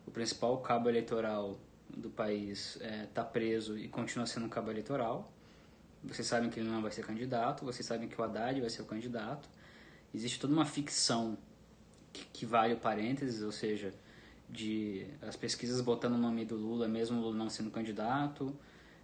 o 0.06 0.12
principal 0.12 0.58
cabo 0.60 0.89
eleitoral 0.89 1.60
do 1.89 2.10
país 2.10 2.75
está 2.75 2.86
é, 2.86 3.06
tá 3.08 3.24
preso 3.24 3.77
e 3.77 3.88
continua 3.88 4.25
sendo 4.25 4.46
um 4.46 4.50
cabo 4.50 4.70
eleitoral. 4.70 5.32
Vocês 6.03 6.27
sabem 6.27 6.50
que 6.50 6.60
ele 6.60 6.70
não 6.70 6.82
vai 6.82 6.91
ser 6.91 7.06
candidato, 7.06 7.65
vocês 7.65 7.86
sabem 7.86 8.08
que 8.08 8.20
o 8.20 8.24
Haddad 8.24 8.60
vai 8.62 8.70
ser 8.70 8.82
o 8.82 8.86
candidato. 8.86 9.50
Existe 10.13 10.39
toda 10.39 10.53
uma 10.53 10.65
ficção 10.65 11.38
que, 12.13 12.25
que 12.25 12.46
vale 12.46 12.74
o 12.74 12.77
parênteses, 12.77 13.41
ou 13.41 13.51
seja, 13.51 13.94
de 14.50 15.06
as 15.22 15.36
pesquisas 15.36 15.82
botando 15.82 16.13
o 16.13 16.18
nome 16.18 16.46
do 16.46 16.56
Lula, 16.56 16.88
mesmo 16.88 17.18
o 17.18 17.22
Lula 17.22 17.36
não 17.36 17.50
sendo 17.50 17.70
candidato, 17.70 18.56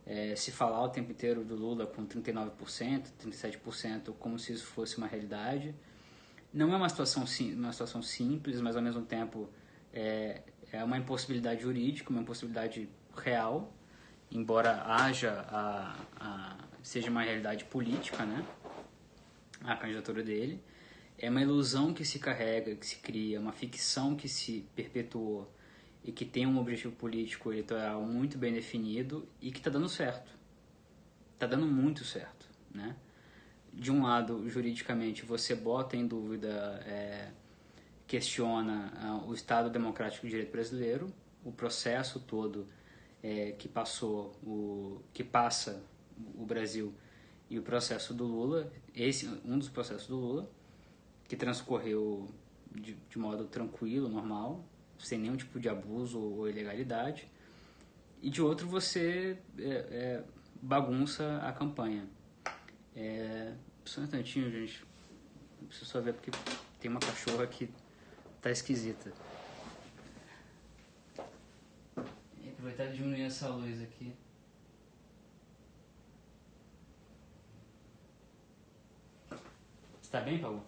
é, 0.06 0.36
se 0.36 0.52
falar 0.52 0.84
o 0.84 0.90
tempo 0.90 1.12
inteiro 1.12 1.44
do 1.44 1.56
Lula 1.56 1.88
com 1.88 2.06
39%, 2.06 2.52
37%, 3.24 4.14
como 4.20 4.38
se 4.38 4.54
isso 4.54 4.66
fosse 4.66 4.98
uma 4.98 5.08
realidade. 5.08 5.74
Não 6.54 6.72
é 6.74 6.78
uma 6.78 6.88
situação, 6.90 7.26
uma 7.54 7.72
situação 7.72 8.02
simples, 8.02 8.62
mas 8.62 8.76
ao 8.76 8.82
mesmo 8.82 9.02
tempo 9.02 9.50
é, 9.92 10.44
é 10.72 10.84
uma 10.84 10.98
impossibilidade 10.98 11.62
jurídica, 11.62 12.10
uma 12.10 12.22
impossibilidade 12.22 12.88
real, 13.16 13.74
embora 14.32 14.84
haja 14.86 15.46
a, 15.50 15.96
a, 16.20 16.58
seja 16.84 17.10
uma 17.10 17.24
realidade 17.24 17.66
política, 17.66 18.26
né? 18.26 18.46
A 19.64 19.76
candidatura 19.76 20.22
dele 20.22 20.62
é 21.18 21.30
uma 21.30 21.42
ilusão 21.42 21.94
que 21.94 22.06
se 22.06 22.20
carrega, 22.20 22.76
que 22.76 22.86
se 22.86 22.98
cria, 22.98 23.40
uma 23.40 23.54
ficção 23.54 24.16
que 24.16 24.28
se 24.28 24.68
perpetuou 24.76 25.52
e 26.06 26.12
que 26.12 26.24
tem 26.24 26.46
um 26.46 26.60
objetivo 26.60 26.96
político 26.96 27.52
eleitoral 27.52 28.04
muito 28.04 28.38
bem 28.38 28.54
definido 28.54 29.28
e 29.42 29.52
que 29.52 29.58
está 29.58 29.72
dando 29.72 29.90
certo. 29.90 30.32
Está 31.34 31.48
dando 31.48 31.66
muito 31.66 32.06
certo, 32.06 32.48
né? 32.72 32.96
De 33.74 33.92
um 33.92 34.04
lado, 34.04 34.48
juridicamente, 34.48 35.26
você 35.26 35.56
bota 35.56 35.98
em 35.98 36.06
dúvida, 36.06 36.48
é, 36.86 37.32
questiona 38.06 38.94
uh, 39.04 39.28
o 39.28 39.34
Estado 39.34 39.68
Democrático 39.68 40.28
de 40.28 40.30
Direito 40.30 40.52
brasileiro, 40.52 41.12
o 41.44 41.52
processo 41.52 42.20
todo 42.20 42.68
é, 43.24 43.54
que 43.54 43.68
passou, 43.68 44.32
o 44.44 45.02
que 45.12 45.24
passa 45.24 45.84
o 46.36 46.46
Brasil 46.46 46.94
e 47.50 47.58
o 47.58 47.64
processo 47.64 48.14
do 48.14 48.26
Lula, 48.26 48.72
esse 48.94 49.28
um 49.44 49.58
dos 49.58 49.70
processos 49.70 50.08
do 50.08 50.18
Lula, 50.18 50.50
que 51.28 51.36
transcorreu 51.36 52.30
de, 52.72 52.94
de 52.94 53.18
modo 53.18 53.46
tranquilo, 53.46 54.08
normal, 54.08 54.64
sem 55.00 55.20
nenhum 55.20 55.36
tipo 55.36 55.60
de 55.60 55.70
abuso 55.70 56.20
ou 56.20 56.50
ilegalidade, 56.50 57.28
e 58.22 58.30
de 58.30 58.42
outro 58.42 58.68
você 58.68 59.38
é, 59.58 59.64
é, 59.64 60.24
bagunça 60.62 61.38
a 61.44 61.52
campanha. 61.52 62.08
É, 62.96 63.54
só 63.84 64.02
um 64.02 64.06
instantinho, 64.06 64.50
gente. 64.50 64.84
Preciso 65.68 65.86
só 65.86 66.02
ver 66.02 66.14
porque 66.14 66.32
tem 66.80 66.90
uma 66.90 67.00
cachorra 67.00 67.46
que 67.46 67.70
tá 68.42 68.50
esquisita. 68.50 69.12
E 72.42 72.50
aproveitar 72.50 72.86
e 72.86 72.94
diminuir 72.94 73.24
essa 73.24 73.48
luz 73.50 73.82
aqui. 73.82 74.14
Está 80.02 80.22
bem, 80.22 80.40
Paulo? 80.40 80.66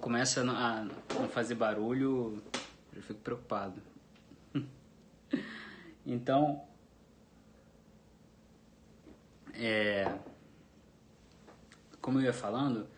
Começa 0.00 0.40
a 0.40 0.84
não 1.14 1.28
fazer 1.28 1.54
barulho, 1.54 2.42
eu 2.94 3.02
fico 3.02 3.20
preocupado. 3.20 3.80
então, 6.04 6.64
é, 9.54 10.12
como 12.00 12.18
eu 12.18 12.24
ia 12.24 12.32
falando, 12.32 12.88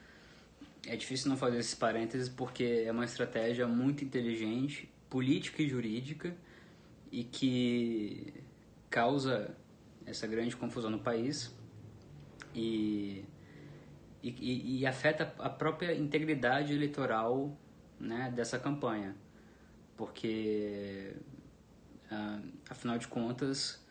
é 0.86 0.96
difícil 0.96 1.28
não 1.28 1.36
fazer 1.36 1.58
esses 1.58 1.74
parênteses 1.74 2.28
porque 2.28 2.84
é 2.86 2.92
uma 2.92 3.04
estratégia 3.04 3.66
muito 3.66 4.04
inteligente, 4.04 4.88
política 5.10 5.62
e 5.62 5.68
jurídica, 5.68 6.34
e 7.10 7.24
que 7.24 8.32
causa 8.88 9.54
essa 10.06 10.26
grande 10.26 10.56
confusão 10.56 10.90
no 10.90 10.98
país 10.98 11.54
e, 12.54 13.24
e, 14.22 14.80
e 14.80 14.86
afeta 14.86 15.34
a 15.38 15.50
própria 15.50 15.94
integridade 15.94 16.72
eleitoral 16.72 17.56
né, 17.98 18.32
dessa 18.34 18.58
campanha. 18.58 19.14
Porque, 19.96 21.14
uh, 22.10 22.48
afinal 22.68 22.98
de 22.98 23.08
contas, 23.08 23.84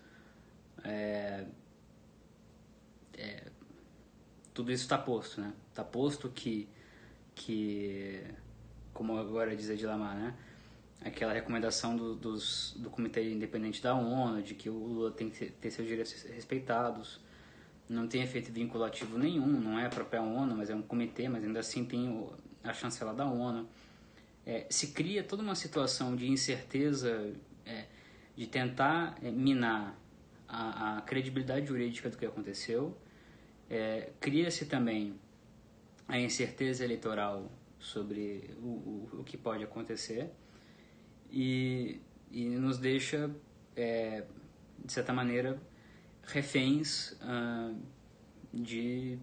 é, 0.83 1.45
é, 3.13 3.43
tudo 4.53 4.71
isso 4.71 4.83
está 4.83 4.97
posto, 4.97 5.41
né? 5.41 5.53
Está 5.69 5.83
posto 5.83 6.29
que, 6.29 6.67
que, 7.35 8.23
como 8.93 9.17
agora 9.17 9.55
diz 9.55 9.69
a 9.69 9.87
Lamar, 9.87 10.15
né? 10.15 10.35
Aquela 11.03 11.33
recomendação 11.33 11.95
do, 11.95 12.15
dos, 12.15 12.75
do 12.77 12.89
Comitê 12.89 13.31
Independente 13.31 13.81
da 13.81 13.95
ONU, 13.95 14.41
de 14.41 14.53
que 14.53 14.69
o 14.69 14.77
Lula 14.77 15.11
tem 15.11 15.29
que 15.29 15.47
ter 15.49 15.71
seus 15.71 15.87
direitos 15.87 16.13
respeitados, 16.23 17.19
não 17.91 18.07
tem 18.07 18.21
efeito 18.21 18.51
vinculativo 18.51 19.17
nenhum, 19.17 19.47
não 19.47 19.77
é 19.77 19.85
a 19.85 19.89
própria 19.89 20.21
ONU, 20.21 20.55
mas 20.55 20.69
é 20.69 20.75
um 20.75 20.81
comitê, 20.81 21.27
mas 21.27 21.43
ainda 21.43 21.59
assim 21.59 21.83
tem 21.83 22.25
a 22.63 22.73
chancela 22.73 23.13
da 23.13 23.25
ONU. 23.25 23.67
É, 24.45 24.65
se 24.69 24.87
cria 24.87 25.23
toda 25.23 25.43
uma 25.43 25.55
situação 25.55 26.15
de 26.15 26.27
incerteza, 26.29 27.33
é, 27.65 27.85
de 28.35 28.47
tentar 28.47 29.17
é, 29.21 29.29
minar 29.29 29.99
a, 30.47 30.97
a, 30.97 31.01
credibilidade 31.01 31.67
jurídica 31.67 32.09
do 32.09 32.17
que 32.17 32.25
aconteceu. 32.25 32.97
É, 33.69 34.11
cria-se 34.21 34.65
também 34.65 35.19
a 36.07 36.17
incerteza 36.17 36.85
eleitoral 36.85 37.51
sobre 37.77 38.55
o, 38.61 38.67
o, 38.67 39.09
o, 39.19 39.23
que 39.23 39.37
pode 39.37 39.63
acontecer 39.63 40.29
e, 41.29 41.99
e 42.31 42.45
nos 42.45 42.77
deixa, 42.77 43.29
é, 43.75 44.23
de 44.83 44.91
certa 44.91 45.11
maneira, 45.11 45.59
reféns 46.23 47.11
uh, 47.21 47.75
de 48.53 49.17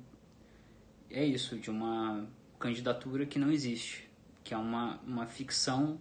é 1.11 1.25
isso 1.25 1.57
de 1.59 1.71
uma 1.71 2.27
candidatura 2.59 3.25
que 3.25 3.39
não 3.39 3.51
existe 3.51 4.09
que 4.45 4.55
é 4.55 4.57
uma, 4.57 4.99
uma 5.07 5.27
ficção 5.27 5.99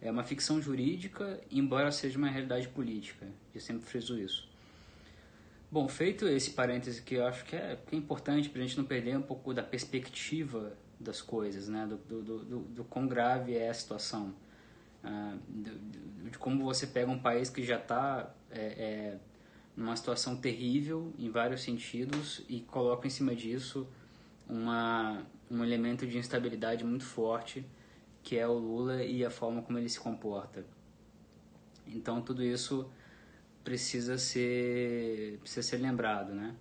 é 0.00 0.10
uma 0.10 0.22
ficção 0.22 0.60
jurídica 0.60 1.40
embora 1.50 1.90
seja 1.90 2.18
uma 2.18 2.28
realidade 2.28 2.68
política. 2.68 3.26
Eu 3.54 3.60
sempre 3.60 3.86
friso 3.86 4.18
isso. 4.18 4.48
Bom 5.70 5.88
feito 5.88 6.28
esse 6.28 6.50
parêntese 6.50 7.02
que 7.02 7.14
eu 7.14 7.26
acho 7.26 7.44
que 7.44 7.56
é, 7.56 7.78
que 7.86 7.96
é 7.96 7.98
importante 7.98 8.48
para 8.48 8.60
a 8.60 8.66
gente 8.66 8.76
não 8.76 8.84
perder 8.84 9.16
um 9.16 9.22
pouco 9.22 9.52
da 9.52 9.62
perspectiva 9.62 10.76
das 11.00 11.20
coisas 11.20 11.68
né? 11.68 11.86
Do, 11.86 11.96
do, 11.96 12.44
do, 12.44 12.58
do 12.60 12.84
quão 12.84 13.06
grave 13.06 13.56
é 13.56 13.68
a 13.68 13.74
situação. 13.74 14.34
Uh, 15.02 15.38
de, 15.48 16.30
de, 16.30 16.38
como 16.38 16.64
você 16.64 16.86
pega 16.86 17.10
um 17.10 17.18
país 17.18 17.50
que 17.50 17.62
já 17.62 17.76
está 17.76 18.32
é, 18.50 18.60
é, 18.60 19.18
numa 19.76 19.96
situação 19.96 20.36
terrível 20.36 21.12
em 21.18 21.30
vários 21.30 21.62
sentidos 21.62 22.42
e 22.48 22.60
coloca 22.60 23.06
em 23.06 23.10
cima 23.10 23.34
disso 23.34 23.88
uma, 24.48 25.22
um 25.50 25.64
elemento 25.64 26.06
de 26.06 26.16
instabilidade 26.18 26.84
muito 26.84 27.04
forte 27.04 27.64
que 28.24 28.38
é 28.38 28.48
o 28.48 28.54
Lula 28.54 29.04
e 29.04 29.24
a 29.24 29.30
forma 29.30 29.62
como 29.62 29.78
ele 29.78 29.88
se 29.88 30.00
comporta. 30.00 30.64
Então 31.86 32.22
tudo 32.22 32.42
isso 32.42 32.90
precisa 33.62 34.16
ser 34.16 35.38
precisa 35.40 35.62
ser 35.62 35.76
lembrado, 35.76 36.34
né? 36.34 36.56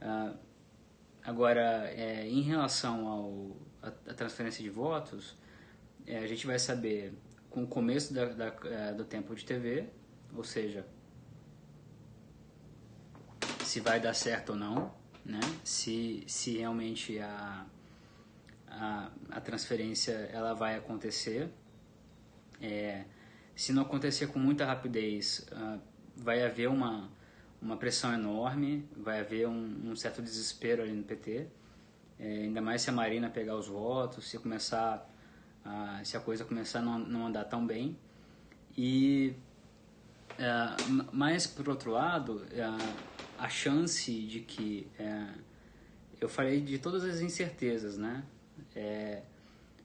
Uh, 0.00 0.36
agora, 1.22 1.90
é, 1.90 2.26
em 2.26 2.40
relação 2.40 3.06
ao 3.06 3.56
a, 3.82 3.88
a 3.88 4.14
transferência 4.14 4.62
de 4.62 4.70
votos, 4.70 5.36
é, 6.06 6.18
a 6.18 6.26
gente 6.26 6.46
vai 6.46 6.58
saber 6.58 7.12
com 7.50 7.64
o 7.64 7.66
começo 7.66 8.14
da, 8.14 8.24
da, 8.26 8.54
é, 8.64 8.94
do 8.94 9.04
tempo 9.04 9.34
de 9.34 9.44
TV, 9.44 9.88
ou 10.34 10.44
seja, 10.44 10.86
se 13.66 13.80
vai 13.80 13.98
dar 14.00 14.14
certo 14.14 14.50
ou 14.50 14.56
não, 14.56 14.94
né? 15.24 15.40
Se, 15.64 16.22
se 16.26 16.58
realmente 16.58 17.18
a, 17.18 17.66
a, 18.68 19.10
a 19.30 19.40
transferência 19.40 20.12
ela 20.32 20.54
vai 20.54 20.76
acontecer. 20.76 21.50
É, 22.60 23.04
se 23.54 23.72
não 23.72 23.82
acontecer 23.82 24.28
com 24.28 24.38
muita 24.38 24.64
rapidez, 24.64 25.46
uh, 25.50 25.80
vai 26.16 26.44
haver 26.44 26.68
uma, 26.68 27.10
uma 27.60 27.76
pressão 27.76 28.14
enorme, 28.14 28.88
vai 28.96 29.20
haver 29.20 29.48
um, 29.48 29.90
um 29.90 29.96
certo 29.96 30.22
desespero 30.22 30.82
ali 30.82 30.92
no 30.92 31.02
PT. 31.02 31.48
É, 32.18 32.24
ainda 32.24 32.62
mais 32.62 32.82
se 32.82 32.90
a 32.90 32.92
Marina 32.92 33.28
pegar 33.28 33.56
os 33.56 33.66
votos, 33.66 34.28
se 34.28 34.38
começar 34.38 35.10
a, 35.64 36.00
se 36.04 36.16
a 36.16 36.20
coisa 36.20 36.44
começar 36.44 36.78
a 36.78 36.82
não, 36.82 36.98
não 36.98 37.26
andar 37.26 37.44
tão 37.44 37.66
bem. 37.66 37.98
E 38.78 39.34
uh, 40.38 41.08
mas 41.12 41.46
por 41.46 41.68
outro 41.68 41.90
lado, 41.90 42.46
uh, 42.52 43.15
a 43.38 43.48
chance 43.48 44.12
de 44.12 44.40
que 44.40 44.86
é, 44.98 45.28
eu 46.20 46.28
falei 46.28 46.60
de 46.60 46.78
todas 46.78 47.04
as 47.04 47.20
incertezas, 47.20 47.96
né? 47.96 48.24
É, 48.74 49.22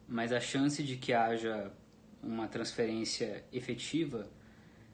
mas 0.08 0.32
a 0.32 0.40
chance 0.40 0.84
de 0.84 0.98
que 0.98 1.14
haja 1.14 1.72
uma 2.22 2.48
transferência 2.48 3.44
efetiva, 3.52 4.30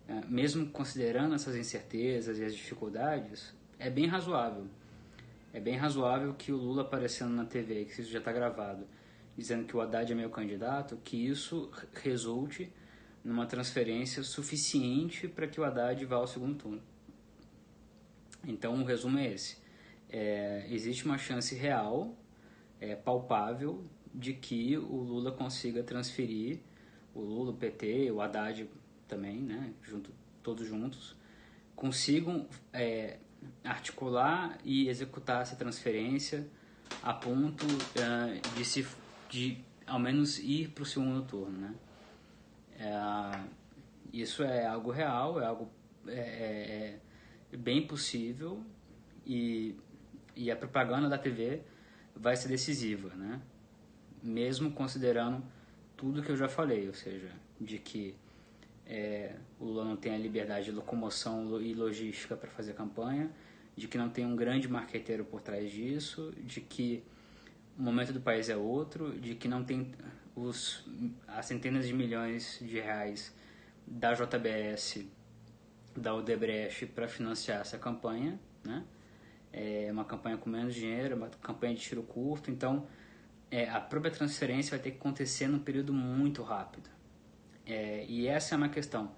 é, 0.08 0.22
mesmo 0.28 0.68
considerando 0.68 1.36
essas 1.36 1.56
incertezas 1.56 2.40
e 2.40 2.44
as 2.44 2.56
dificuldades, 2.56 3.54
é 3.80 3.90
bem 3.90 4.08
razoável. 4.08 4.68
É 5.54 5.60
bem 5.60 5.76
razoável 5.76 6.34
que 6.34 6.52
o 6.52 6.58
Lula 6.58 6.84
aparecendo 6.84 7.32
na 7.32 7.46
TV, 7.46 7.86
que 7.86 8.02
isso 8.02 8.12
já 8.12 8.20
está 8.20 8.32
gravado, 8.32 8.88
dizendo 9.36 9.66
que 9.66 9.76
o 9.76 9.82
Haddad 9.82 10.12
é 10.12 10.16
meu 10.16 10.30
candidato, 10.30 10.98
que 11.04 11.18
isso 11.18 11.72
resulte 11.94 12.72
numa 13.24 13.46
transferência 13.46 14.24
suficiente 14.24 15.28
para 15.28 15.48
que 15.48 15.60
o 15.60 15.64
Haddad 15.64 16.04
vá 16.06 16.18
ao 16.18 16.28
segundo 16.28 16.56
turno. 16.56 16.82
Então, 18.48 18.82
o 18.82 18.86
resumo 18.86 19.20
é 19.20 19.34
esse. 19.34 19.58
É, 20.10 20.66
existe 20.70 21.06
uma 21.06 21.18
chance 21.18 21.54
real, 21.54 22.16
é, 22.80 22.96
palpável, 22.96 23.84
de 24.14 24.34
que 24.34 24.78
o 24.78 24.96
Lula 24.96 25.32
consiga 25.32 25.84
transferir, 25.84 26.60
o 27.14 27.20
Lula, 27.20 27.52
o 27.52 27.54
PT, 27.54 28.10
o 28.12 28.22
Haddad 28.22 28.68
também, 29.08 29.42
né, 29.42 29.74
junto, 29.84 30.12
todos 30.42 30.66
juntos, 30.66 31.16
consigam 31.76 32.48
é, 32.74 33.18
articular 33.64 34.58
e 34.64 34.88
executar 34.88 35.42
essa 35.42 35.56
transferência 35.56 36.48
a 37.04 37.14
ponto 37.14 37.66
é, 37.96 38.40
de, 38.58 38.66
se, 38.66 38.88
de 39.30 39.64
ao 39.86 40.00
menos 40.00 40.40
ir 40.40 40.70
para 40.70 40.84
o 40.84 40.86
segundo 40.86 41.22
turno. 41.24 41.58
Né? 41.60 41.76
É, 42.80 43.40
isso 44.14 44.44
é 44.44 44.66
algo 44.66 44.90
real, 44.90 45.40
é 45.42 45.46
algo 45.46 45.70
é, 46.08 46.12
é, 46.14 47.00
bem 47.52 47.86
possível 47.86 48.64
e, 49.26 49.76
e 50.36 50.52
a 50.52 50.56
propaganda 50.56 51.08
da 51.08 51.18
TV 51.18 51.62
vai 52.16 52.36
ser 52.36 52.48
decisiva, 52.50 53.10
né? 53.16 53.42
Mesmo 54.22 54.72
considerando 54.72 55.44
tudo 55.96 56.22
que 56.22 56.30
eu 56.30 56.38
já 56.38 56.50
falei, 56.50 56.88
ou 56.88 56.94
seja, 56.94 57.32
de 57.60 57.78
que 57.78 58.16
é, 58.86 59.36
o 59.60 59.66
Lula 59.66 59.86
não 59.86 59.96
tem 59.96 60.14
a 60.14 60.18
liberdade 60.18 60.66
de 60.66 60.72
locomoção 60.72 61.62
e 61.62 61.74
logística 61.74 62.36
para 62.36 62.50
fazer 62.50 62.74
campanha, 62.74 63.30
de 63.76 63.88
que 63.88 63.98
não 63.98 64.10
tem 64.10 64.26
um 64.26 64.36
grande 64.36 64.68
marqueteiro 64.68 65.24
por 65.24 65.42
trás 65.42 65.72
disso, 65.72 66.34
de 66.38 66.62
que 66.62 67.04
o 67.78 67.82
momento 67.82 68.12
do 68.12 68.20
país 68.20 68.50
é 68.50 68.58
outro, 68.58 69.18
de 69.20 69.36
que 69.36 69.48
não 69.48 69.64
tem 69.64 69.94
os, 70.36 70.84
as 71.28 71.46
centenas 71.46 71.86
de 71.86 71.94
milhões 71.94 72.60
de 72.62 72.80
reais 72.80 73.36
da 73.86 74.14
JBS 74.14 75.06
da 75.98 76.14
Odebrecht 76.14 76.86
para 76.88 77.08
financiar 77.08 77.62
essa 77.62 77.78
campanha, 77.78 78.40
né? 78.64 78.84
É 79.52 79.90
uma 79.92 80.06
campanha 80.06 80.38
com 80.38 80.50
menos 80.50 80.76
dinheiro, 80.76 81.16
uma 81.16 81.30
campanha 81.42 81.74
de 81.74 81.82
tiro 81.82 82.04
curto, 82.04 82.52
então 82.52 82.88
é, 83.50 83.68
a 83.70 83.80
própria 83.80 84.12
transferência 84.12 84.72
vai 84.72 84.80
ter 84.80 84.92
que 84.92 84.98
acontecer 84.98 85.48
num 85.48 85.60
período 85.60 85.94
muito 85.94 86.44
rápido. 86.44 86.90
É, 87.66 88.06
e 88.08 88.28
essa 88.28 88.56
é 88.56 88.58
uma 88.58 88.70
questão. 88.70 89.12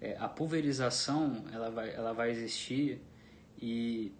É, 0.00 0.16
a 0.18 0.28
pulverização 0.28 1.44
ela 1.52 1.70
vai, 1.70 1.94
ela 1.94 2.12
vai 2.12 2.30
existir 2.30 3.02
e, 3.60 4.14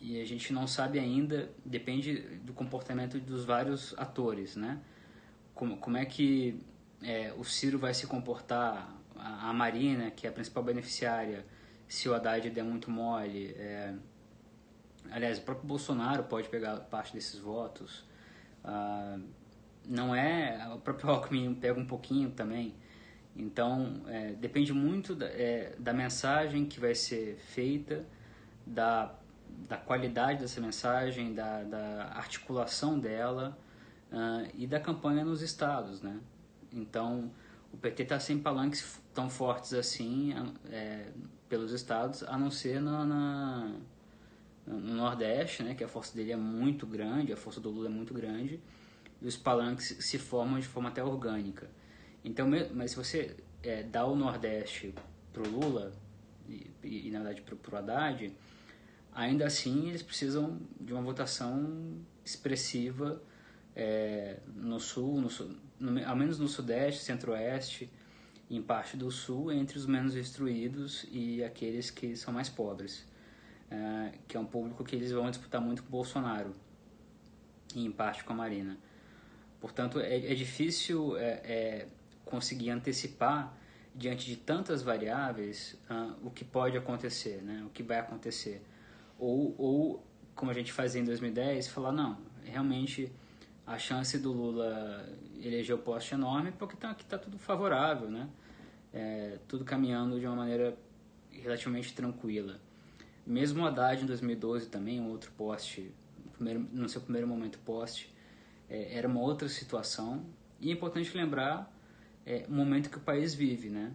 e 0.00 0.20
a 0.20 0.24
gente 0.24 0.52
não 0.52 0.66
sabe 0.66 0.98
ainda, 0.98 1.50
depende 1.64 2.18
do 2.44 2.52
comportamento 2.52 3.18
dos 3.18 3.44
vários 3.44 3.94
atores, 3.96 4.54
né? 4.56 4.80
Como, 5.54 5.78
como 5.78 5.96
é 5.96 6.04
que 6.04 6.60
é, 7.02 7.32
o 7.36 7.44
Ciro 7.44 7.78
vai 7.78 7.94
se 7.94 8.06
comportar 8.06 8.95
a, 9.48 9.52
Marina, 9.52 10.10
que 10.10 10.26
é 10.26 10.30
a 10.30 10.32
principal 10.32 10.62
beneficiária, 10.62 11.44
se 11.88 12.08
o 12.08 12.14
Haddad 12.14 12.48
der 12.50 12.64
muito 12.64 12.90
mole. 12.90 13.54
É, 13.56 13.94
aliás, 15.10 15.38
o 15.38 15.42
próprio 15.42 15.66
Bolsonaro 15.66 16.24
pode 16.24 16.48
pegar 16.48 16.76
parte 16.80 17.12
desses 17.12 17.38
votos. 17.38 18.04
Ah, 18.64 19.18
não 19.84 20.14
é. 20.14 20.68
O 20.74 20.78
próprio 20.78 21.10
Alckmin 21.10 21.54
pega 21.54 21.78
um 21.78 21.86
pouquinho 21.86 22.30
também. 22.30 22.74
Então, 23.36 24.02
é, 24.08 24.32
depende 24.32 24.72
muito 24.72 25.14
da, 25.14 25.26
é, 25.26 25.74
da 25.78 25.92
mensagem 25.92 26.64
que 26.64 26.80
vai 26.80 26.94
ser 26.94 27.36
feita, 27.36 28.04
da, 28.66 29.14
da 29.68 29.76
qualidade 29.76 30.40
dessa 30.40 30.60
mensagem, 30.60 31.34
da, 31.34 31.62
da 31.62 32.04
articulação 32.14 32.98
dela 32.98 33.56
uh, 34.10 34.50
e 34.54 34.66
da 34.66 34.80
campanha 34.80 35.24
nos 35.24 35.42
estados, 35.42 36.00
né? 36.00 36.18
Então, 36.72 37.30
o 37.72 37.76
PT 37.76 38.04
está 38.04 38.18
sem 38.18 38.38
palanques 38.38 39.00
tão 39.14 39.28
fortes 39.28 39.72
assim 39.72 40.34
é, 40.70 41.10
pelos 41.48 41.72
estados, 41.72 42.22
a 42.22 42.38
não 42.38 42.50
ser 42.50 42.80
na, 42.80 43.04
na, 43.04 43.74
no 44.66 44.94
Nordeste, 44.94 45.62
né, 45.62 45.74
que 45.74 45.84
a 45.84 45.88
força 45.88 46.14
dele 46.16 46.32
é 46.32 46.36
muito 46.36 46.86
grande, 46.86 47.32
a 47.32 47.36
força 47.36 47.60
do 47.60 47.70
Lula 47.70 47.86
é 47.86 47.90
muito 47.90 48.12
grande, 48.12 48.60
e 49.20 49.26
os 49.26 49.36
palanques 49.36 49.96
se 50.00 50.18
formam 50.18 50.58
de 50.58 50.66
forma 50.66 50.88
até 50.88 51.02
orgânica. 51.02 51.68
Então, 52.24 52.48
mas 52.74 52.90
se 52.90 52.96
você 52.96 53.36
é, 53.62 53.82
dá 53.82 54.04
o 54.04 54.16
Nordeste 54.16 54.94
para 55.32 55.42
o 55.42 55.48
Lula, 55.48 55.92
e, 56.48 56.70
e, 56.82 57.10
na 57.10 57.20
verdade 57.22 57.42
para 57.42 57.74
o 57.74 57.78
Haddad, 57.78 58.32
ainda 59.12 59.46
assim 59.46 59.88
eles 59.88 60.02
precisam 60.02 60.58
de 60.80 60.92
uma 60.92 61.02
votação 61.02 62.00
expressiva 62.24 63.22
é, 63.74 64.40
no 64.54 64.80
Sul, 64.80 65.20
no, 65.20 65.28
no, 65.78 66.06
ao 66.06 66.16
menos 66.16 66.38
no 66.38 66.48
Sudeste, 66.48 67.02
Centro-Oeste, 67.02 67.90
em 68.50 68.62
parte 68.62 68.96
do 68.96 69.10
Sul, 69.10 69.52
entre 69.52 69.76
os 69.76 69.86
menos 69.86 70.14
instruídos 70.14 71.06
e 71.10 71.42
aqueles 71.42 71.90
que 71.90 72.16
são 72.16 72.32
mais 72.32 72.48
pobres, 72.48 73.04
é, 73.70 74.12
que 74.28 74.36
é 74.36 74.40
um 74.40 74.46
público 74.46 74.84
que 74.84 74.94
eles 74.94 75.10
vão 75.10 75.28
disputar 75.30 75.60
muito 75.60 75.82
com 75.82 75.88
o 75.88 75.90
Bolsonaro, 75.90 76.54
e 77.74 77.84
em 77.84 77.90
parte 77.90 78.24
com 78.24 78.32
a 78.32 78.36
Marina. 78.36 78.78
Portanto, 79.60 79.98
é, 79.98 80.32
é 80.32 80.34
difícil 80.34 81.16
é, 81.16 81.40
é 81.44 81.88
conseguir 82.24 82.70
antecipar 82.70 83.52
diante 83.94 84.26
de 84.26 84.36
tantas 84.36 84.82
variáveis 84.82 85.76
uh, 85.90 86.14
o 86.22 86.30
que 86.30 86.44
pode 86.44 86.76
acontecer, 86.76 87.42
né? 87.42 87.62
o 87.66 87.70
que 87.70 87.82
vai 87.82 87.98
acontecer. 87.98 88.62
Ou, 89.18 89.54
ou, 89.56 90.04
como 90.34 90.50
a 90.50 90.54
gente 90.54 90.70
fazia 90.70 91.00
em 91.00 91.04
2010, 91.04 91.68
falar, 91.68 91.92
não, 91.92 92.18
realmente 92.44 93.10
a 93.66 93.78
chance 93.78 94.16
do 94.18 94.32
Lula 94.32 95.04
eleger 95.42 95.74
o 95.74 95.78
poste 95.78 96.14
é 96.14 96.16
enorme 96.16 96.52
porque 96.52 96.74
está 96.74 96.94
tá 96.94 97.18
tudo 97.18 97.36
favorável, 97.38 98.08
né? 98.08 98.28
É, 98.92 99.38
tudo 99.48 99.64
caminhando 99.64 100.20
de 100.20 100.26
uma 100.26 100.36
maneira 100.36 100.76
relativamente 101.30 101.92
tranquila. 101.92 102.60
Mesmo 103.26 103.64
o 103.64 103.66
Haddad 103.66 104.02
em 104.02 104.06
2012 104.06 104.68
também, 104.68 105.00
um 105.00 105.10
outro 105.10 105.32
poste, 105.32 105.92
primeiro, 106.34 106.60
no 106.72 106.88
seu 106.88 107.00
primeiro 107.00 107.26
momento 107.26 107.58
poste, 107.58 108.14
é, 108.70 108.96
era 108.96 109.08
uma 109.08 109.20
outra 109.20 109.48
situação. 109.48 110.24
E 110.60 110.70
é 110.70 110.72
importante 110.72 111.14
lembrar 111.16 111.70
é, 112.24 112.46
o 112.48 112.52
momento 112.52 112.88
que 112.88 112.96
o 112.96 113.00
país 113.00 113.34
vive, 113.34 113.68
né? 113.68 113.92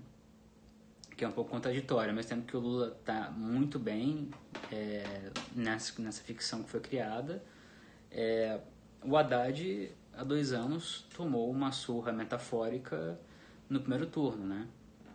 Que 1.16 1.24
é 1.24 1.28
um 1.28 1.32
pouco 1.32 1.50
contraditório, 1.50 2.14
mas 2.14 2.26
tendo 2.26 2.46
que 2.46 2.58
o 2.58 2.60
Lula 2.60 2.98
está 3.00 3.32
muito 3.32 3.80
bem 3.80 4.30
é, 4.70 5.32
nessa, 5.56 6.00
nessa 6.02 6.22
ficção 6.22 6.62
que 6.64 6.70
foi 6.70 6.82
criada, 6.82 7.42
é, 8.12 8.60
o 9.04 9.18
Haddad, 9.18 9.92
há 10.14 10.24
dois 10.24 10.54
anos, 10.54 11.08
tomou 11.16 11.50
uma 11.50 11.72
surra 11.72 12.12
metafórica 12.12 13.20
no 13.70 13.80
primeiro 13.80 14.06
turno, 14.06 14.46
né? 14.46 14.68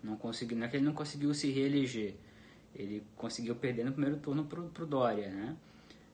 Não, 0.03 0.16
conseguiu, 0.16 0.57
não 0.57 0.66
é 0.66 0.68
que 0.68 0.77
ele 0.77 0.85
não 0.85 0.92
conseguiu 0.92 1.33
se 1.35 1.51
reeleger, 1.51 2.14
ele 2.75 3.03
conseguiu 3.16 3.55
perder 3.57 3.85
no 3.85 3.92
primeiro 3.92 4.18
turno 4.18 4.44
pro, 4.44 4.64
pro 4.68 4.87
Dória, 4.87 5.29
né? 5.29 5.57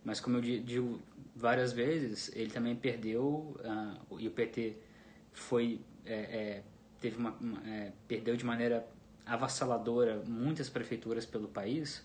Mas 0.04 0.20
como 0.20 0.38
eu 0.38 0.40
digo 0.40 1.00
várias 1.34 1.72
vezes, 1.72 2.30
ele 2.34 2.50
também 2.50 2.74
perdeu 2.74 3.56
uh, 3.60 4.18
e 4.18 4.26
o 4.26 4.30
PT 4.30 4.76
foi 5.32 5.80
é, 6.04 6.14
é, 6.14 6.62
teve 7.00 7.16
uma, 7.16 7.36
é, 7.66 7.92
perdeu 8.08 8.36
de 8.36 8.44
maneira 8.44 8.86
avassaladora 9.24 10.22
muitas 10.26 10.68
prefeituras 10.68 11.24
pelo 11.24 11.48
país 11.48 12.04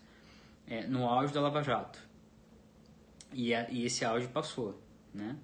é, 0.68 0.86
no 0.86 1.08
auge 1.08 1.34
da 1.34 1.42
Lava 1.42 1.64
Jato 1.64 2.00
e, 3.34 3.54
a, 3.54 3.70
e 3.70 3.86
esse 3.86 4.06
auge 4.06 4.28
passou, 4.28 4.80
né? 5.14 5.36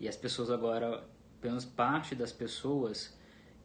E 0.00 0.08
as 0.08 0.16
pessoas 0.16 0.50
agora, 0.50 1.04
pelo 1.40 1.52
menos 1.52 1.64
parte 1.64 2.14
das 2.14 2.32
pessoas, 2.32 3.14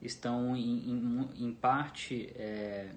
estão 0.02 0.56
em, 0.56 0.91
em, 0.91 1.48
em 1.48 1.54
parte, 1.54 2.30
é, 2.36 2.91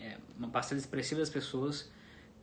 é, 0.00 0.16
uma 0.38 0.48
parcela 0.48 0.80
expressiva 0.80 1.20
das 1.20 1.28
pessoas 1.28 1.90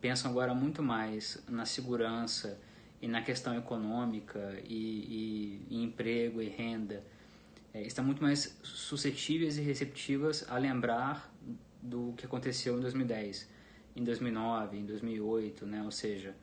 pensam 0.00 0.30
agora 0.30 0.54
muito 0.54 0.82
mais 0.82 1.42
na 1.48 1.66
segurança 1.66 2.60
e 3.00 3.08
na 3.08 3.22
questão 3.22 3.56
econômica 3.56 4.60
e, 4.64 5.62
e, 5.68 5.74
e 5.74 5.82
emprego 5.82 6.40
e 6.42 6.48
renda. 6.48 7.02
É, 7.72 7.82
estão 7.82 8.04
muito 8.04 8.22
mais 8.22 8.58
suscetíveis 8.62 9.58
e 9.58 9.60
receptivas 9.60 10.44
a 10.48 10.56
lembrar 10.56 11.32
do 11.82 12.12
que 12.16 12.26
aconteceu 12.26 12.76
em 12.76 12.80
2010, 12.80 13.48
em 13.94 14.04
2009, 14.04 14.76
em 14.76 14.84
2008, 14.84 15.66
né? 15.66 15.82
ou 15.82 15.90
seja, 15.90 16.34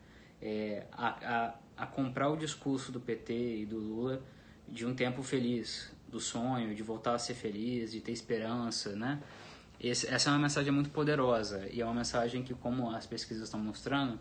é, 0.41 0.85
a, 0.91 1.45
a 1.47 1.55
a 1.77 1.85
comprar 1.85 2.29
o 2.29 2.37
discurso 2.37 2.91
do 2.91 2.99
PT 2.99 3.61
e 3.61 3.65
do 3.65 3.77
Lula 3.77 4.21
de 4.67 4.85
um 4.85 4.95
tempo 4.95 5.21
feliz, 5.21 5.91
do 6.07 6.19
sonho, 6.19 6.73
de 6.73 6.81
voltar 6.81 7.15
a 7.15 7.19
ser 7.19 7.33
feliz, 7.33 7.91
de 7.91 8.01
ter 8.01 8.11
esperança, 8.11 8.95
né? 8.95 9.21
Esse, 9.79 10.07
essa 10.07 10.29
é 10.29 10.33
uma 10.33 10.39
mensagem 10.39 10.71
muito 10.71 10.89
poderosa 10.89 11.67
e 11.71 11.81
é 11.81 11.85
uma 11.85 11.93
mensagem 11.93 12.43
que, 12.43 12.53
como 12.53 12.89
as 12.89 13.05
pesquisas 13.05 13.43
estão 13.43 13.59
mostrando, 13.59 14.19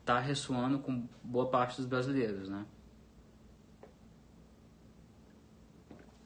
está 0.00 0.18
ressoando 0.18 0.78
com 0.78 1.06
boa 1.22 1.48
parte 1.48 1.76
dos 1.76 1.86
brasileiros, 1.86 2.48
né? 2.48 2.64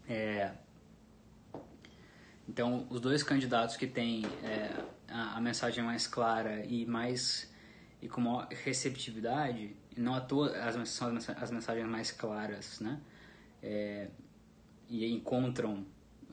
É, 0.09 0.53
então, 2.49 2.87
os 2.89 2.99
dois 2.99 3.23
candidatos 3.23 3.77
que 3.77 3.87
têm 3.87 4.25
é, 4.43 4.83
a, 5.07 5.37
a, 5.37 5.41
mensagem 5.41 5.85
mais 5.85 6.07
clara 6.07 6.65
e 6.65 6.87
mais 6.87 7.53
e 8.01 8.09
com 8.09 8.23
maior 8.23 8.49
receptividade 8.65 9.77
não 9.99 10.15
à 10.15 10.21
toa 10.21 10.51
as, 10.59 10.89
são 10.89 11.17
as 11.17 11.51
mensagens 11.51 11.87
mais 11.87 12.11
claras, 12.11 12.81
né? 12.81 13.01
É, 13.63 14.09
e 14.89 15.05
encontram 15.13 15.85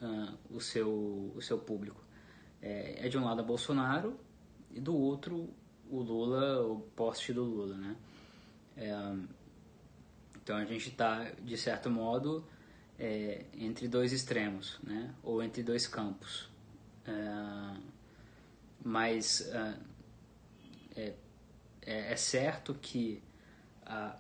uh, 0.02 0.38
o, 0.50 0.62
seu, 0.62 1.34
o 1.36 1.42
seu 1.42 1.58
público. 1.58 2.04
É, 2.62 3.06
é, 3.06 3.10
de 3.10 3.18
um 3.18 3.26
lado 3.26 3.42
a 3.42 3.44
Bolsonaro 3.44 4.20
e 4.72 4.80
do 4.80 4.96
outro 4.96 5.50
o 5.90 6.02
Lula, 6.02 6.66
o 6.66 6.80
poste 6.96 7.34
do 7.34 7.44
Lula, 7.44 7.76
né? 7.76 7.96
É, 8.78 8.92
então 10.42 10.58
a 10.58 10.66
gente 10.66 10.90
está, 10.90 11.24
de 11.42 11.58
certo 11.58 11.90
modo, 11.90 12.46
é, 12.98 13.46
entre 13.54 13.88
dois 13.88 14.14
extremos, 14.14 14.80
né? 14.84 15.14
Ou 15.24 15.44
entre 15.44 15.64
dois 15.64 15.88
campos. 15.88 16.50
É, 17.06 17.96
mas 18.84 19.52
uh, 19.52 19.80
é, 20.96 21.14
é 21.86 22.16
certo 22.16 22.74
que 22.76 23.22
a, 23.86 24.18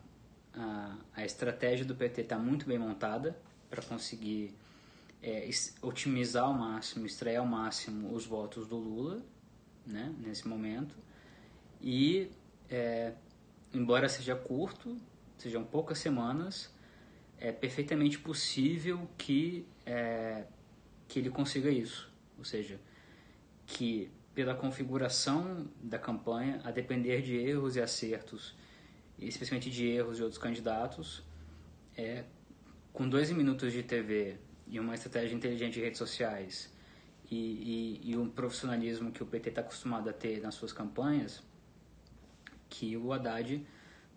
a, 0.53 0.97
a 1.15 1.25
estratégia 1.25 1.85
do 1.85 1.95
PT 1.95 2.21
está 2.21 2.37
muito 2.37 2.65
bem 2.65 2.77
montada 2.77 3.37
para 3.69 3.81
conseguir 3.81 4.55
é, 5.21 5.49
otimizar 5.81 6.45
ao 6.45 6.53
máximo, 6.53 7.05
extrair 7.05 7.37
ao 7.37 7.45
máximo 7.45 8.13
os 8.13 8.25
votos 8.25 8.67
do 8.67 8.77
Lula, 8.77 9.21
né, 9.85 10.13
nesse 10.19 10.47
momento. 10.47 10.95
E, 11.81 12.31
é, 12.69 13.13
embora 13.73 14.07
seja 14.07 14.35
curto, 14.35 14.97
sejam 15.37 15.63
poucas 15.63 15.97
semanas, 15.97 16.73
é 17.37 17.51
perfeitamente 17.51 18.19
possível 18.19 19.09
que, 19.17 19.67
é, 19.85 20.45
que 21.07 21.19
ele 21.19 21.29
consiga 21.29 21.69
isso. 21.69 22.11
Ou 22.37 22.45
seja, 22.45 22.79
que 23.65 24.11
pela 24.33 24.53
configuração 24.53 25.67
da 25.81 25.97
campanha, 25.97 26.59
a 26.63 26.71
depender 26.71 27.21
de 27.21 27.35
erros 27.35 27.75
e 27.77 27.81
acertos 27.81 28.55
especialmente 29.19 29.69
de 29.69 29.87
erros 29.87 30.17
de 30.17 30.23
outros 30.23 30.41
candidatos, 30.41 31.23
é, 31.97 32.25
com 32.91 33.07
dois 33.07 33.31
minutos 33.31 33.71
de 33.71 33.83
TV 33.83 34.37
e 34.67 34.79
uma 34.79 34.95
estratégia 34.95 35.35
inteligente 35.35 35.73
de 35.73 35.81
redes 35.81 35.97
sociais 35.97 36.73
e, 37.29 38.01
e, 38.03 38.11
e 38.11 38.17
um 38.17 38.29
profissionalismo 38.29 39.11
que 39.11 39.23
o 39.23 39.25
PT 39.25 39.49
está 39.49 39.61
acostumado 39.61 40.09
a 40.09 40.13
ter 40.13 40.41
nas 40.41 40.55
suas 40.55 40.71
campanhas, 40.71 41.43
que 42.69 42.95
o 42.97 43.11
Haddad 43.13 43.65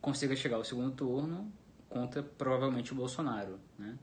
consiga 0.01 0.35
chegar 0.37 0.57
ao 0.57 0.65
segundo 0.65 0.93
turno 0.93 1.53
contra 1.89 2.23
provavelmente 2.23 2.93
o 2.93 2.95
Bolsonaro, 2.95 3.59
né? 3.79 3.99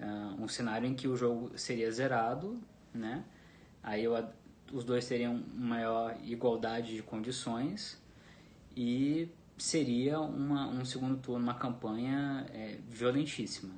Uh, 0.00 0.42
um 0.42 0.48
cenário 0.48 0.88
em 0.88 0.94
que 0.94 1.06
o 1.06 1.16
jogo 1.16 1.56
seria 1.56 1.90
zerado, 1.92 2.60
né? 2.92 3.24
Aí 3.82 4.04
os 4.72 4.84
dois 4.84 5.06
teriam 5.06 5.44
maior 5.54 6.16
igualdade 6.24 6.96
de 6.96 7.02
condições 7.02 8.02
e 8.76 9.28
seria 9.62 10.18
uma, 10.18 10.66
um 10.66 10.84
segundo 10.84 11.16
turno, 11.18 11.44
uma 11.44 11.54
campanha 11.54 12.44
é, 12.52 12.78
violentíssima, 12.90 13.72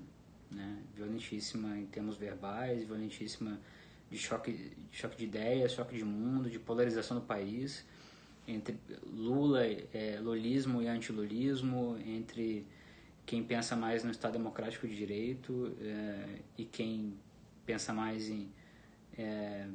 né? 0.50 0.78
violentíssima 0.96 1.78
em 1.78 1.84
termos 1.84 2.16
verbais, 2.16 2.84
violentíssima 2.84 3.60
de 4.10 4.16
choque, 4.16 4.52
de 4.90 4.96
choque 4.96 5.14
de 5.18 5.24
ideias, 5.24 5.72
choque 5.72 5.94
de 5.94 6.02
mundo, 6.02 6.48
de 6.48 6.58
polarização 6.58 7.18
do 7.18 7.26
país, 7.26 7.84
entre 8.48 8.78
Lula, 9.06 9.62
é, 9.66 10.18
lulismo 10.22 10.80
e 10.80 10.88
antilulismo, 10.88 11.98
entre 12.06 12.66
quem 13.26 13.44
pensa 13.44 13.76
mais 13.76 14.02
no 14.02 14.10
Estado 14.10 14.32
Democrático 14.32 14.88
de 14.88 14.96
Direito 14.96 15.76
é, 15.82 16.38
e 16.56 16.64
quem 16.64 17.14
pensa 17.66 17.92
mais 17.92 18.30
em. 18.30 18.50
É, 19.18 19.68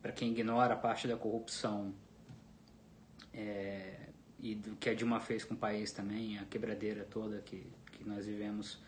para 0.00 0.12
quem 0.12 0.30
ignora 0.30 0.74
a 0.74 0.76
parte 0.76 1.08
da 1.08 1.16
corrupção 1.16 1.92
é, 3.34 4.05
e 4.40 4.54
do 4.54 4.76
que 4.76 4.90
a 4.90 4.94
Dilma 4.94 5.20
fez 5.20 5.44
com 5.44 5.54
o 5.54 5.56
país 5.56 5.92
também, 5.92 6.38
a 6.38 6.44
quebradeira 6.44 7.04
toda 7.04 7.40
que, 7.40 7.66
que 7.92 8.04
nós 8.04 8.26
vivemos, 8.26 8.78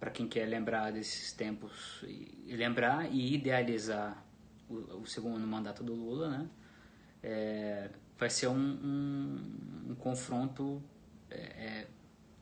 para 0.00 0.10
quem 0.10 0.26
quer 0.26 0.46
lembrar 0.46 0.92
desses 0.92 1.32
tempos, 1.32 2.02
e 2.04 2.54
lembrar 2.56 3.10
e 3.12 3.34
idealizar 3.34 4.22
o, 4.68 5.02
o 5.02 5.06
segundo 5.06 5.46
mandato 5.46 5.84
do 5.84 5.94
Lula, 5.94 6.28
né? 6.30 6.48
É, 7.22 7.90
vai 8.18 8.28
ser 8.28 8.48
um, 8.48 8.56
um, 8.56 9.90
um 9.90 9.94
confronto 9.94 10.82
é, 11.30 11.36
é 11.36 11.88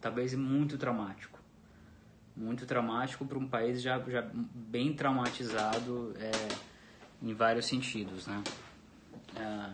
talvez 0.01 0.35
muito 0.35 0.79
traumático. 0.79 1.39
Muito 2.35 2.65
traumático 2.65 3.27
para 3.27 3.39
um 3.39 3.47
país 3.47 3.83
já, 3.83 3.99
já 4.09 4.23
bem 4.33 4.95
traumatizado 4.95 6.15
é, 6.17 6.31
em 7.23 7.35
vários 7.35 7.67
sentidos, 7.67 8.27
né? 8.27 8.43
É, 9.37 9.73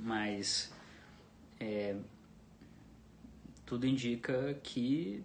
mas 0.00 0.72
é, 1.60 1.96
tudo 3.66 3.86
indica 3.86 4.54
que, 4.62 5.22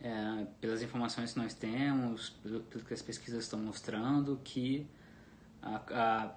é, 0.00 0.46
pelas 0.60 0.82
informações 0.82 1.32
que 1.32 1.38
nós 1.38 1.54
temos, 1.54 2.30
pelo, 2.30 2.60
pelo, 2.60 2.84
que 2.84 2.94
as 2.94 3.02
pesquisas 3.02 3.44
estão 3.44 3.58
mostrando, 3.58 4.40
que, 4.42 4.86
a, 5.60 5.76
a 5.90 6.34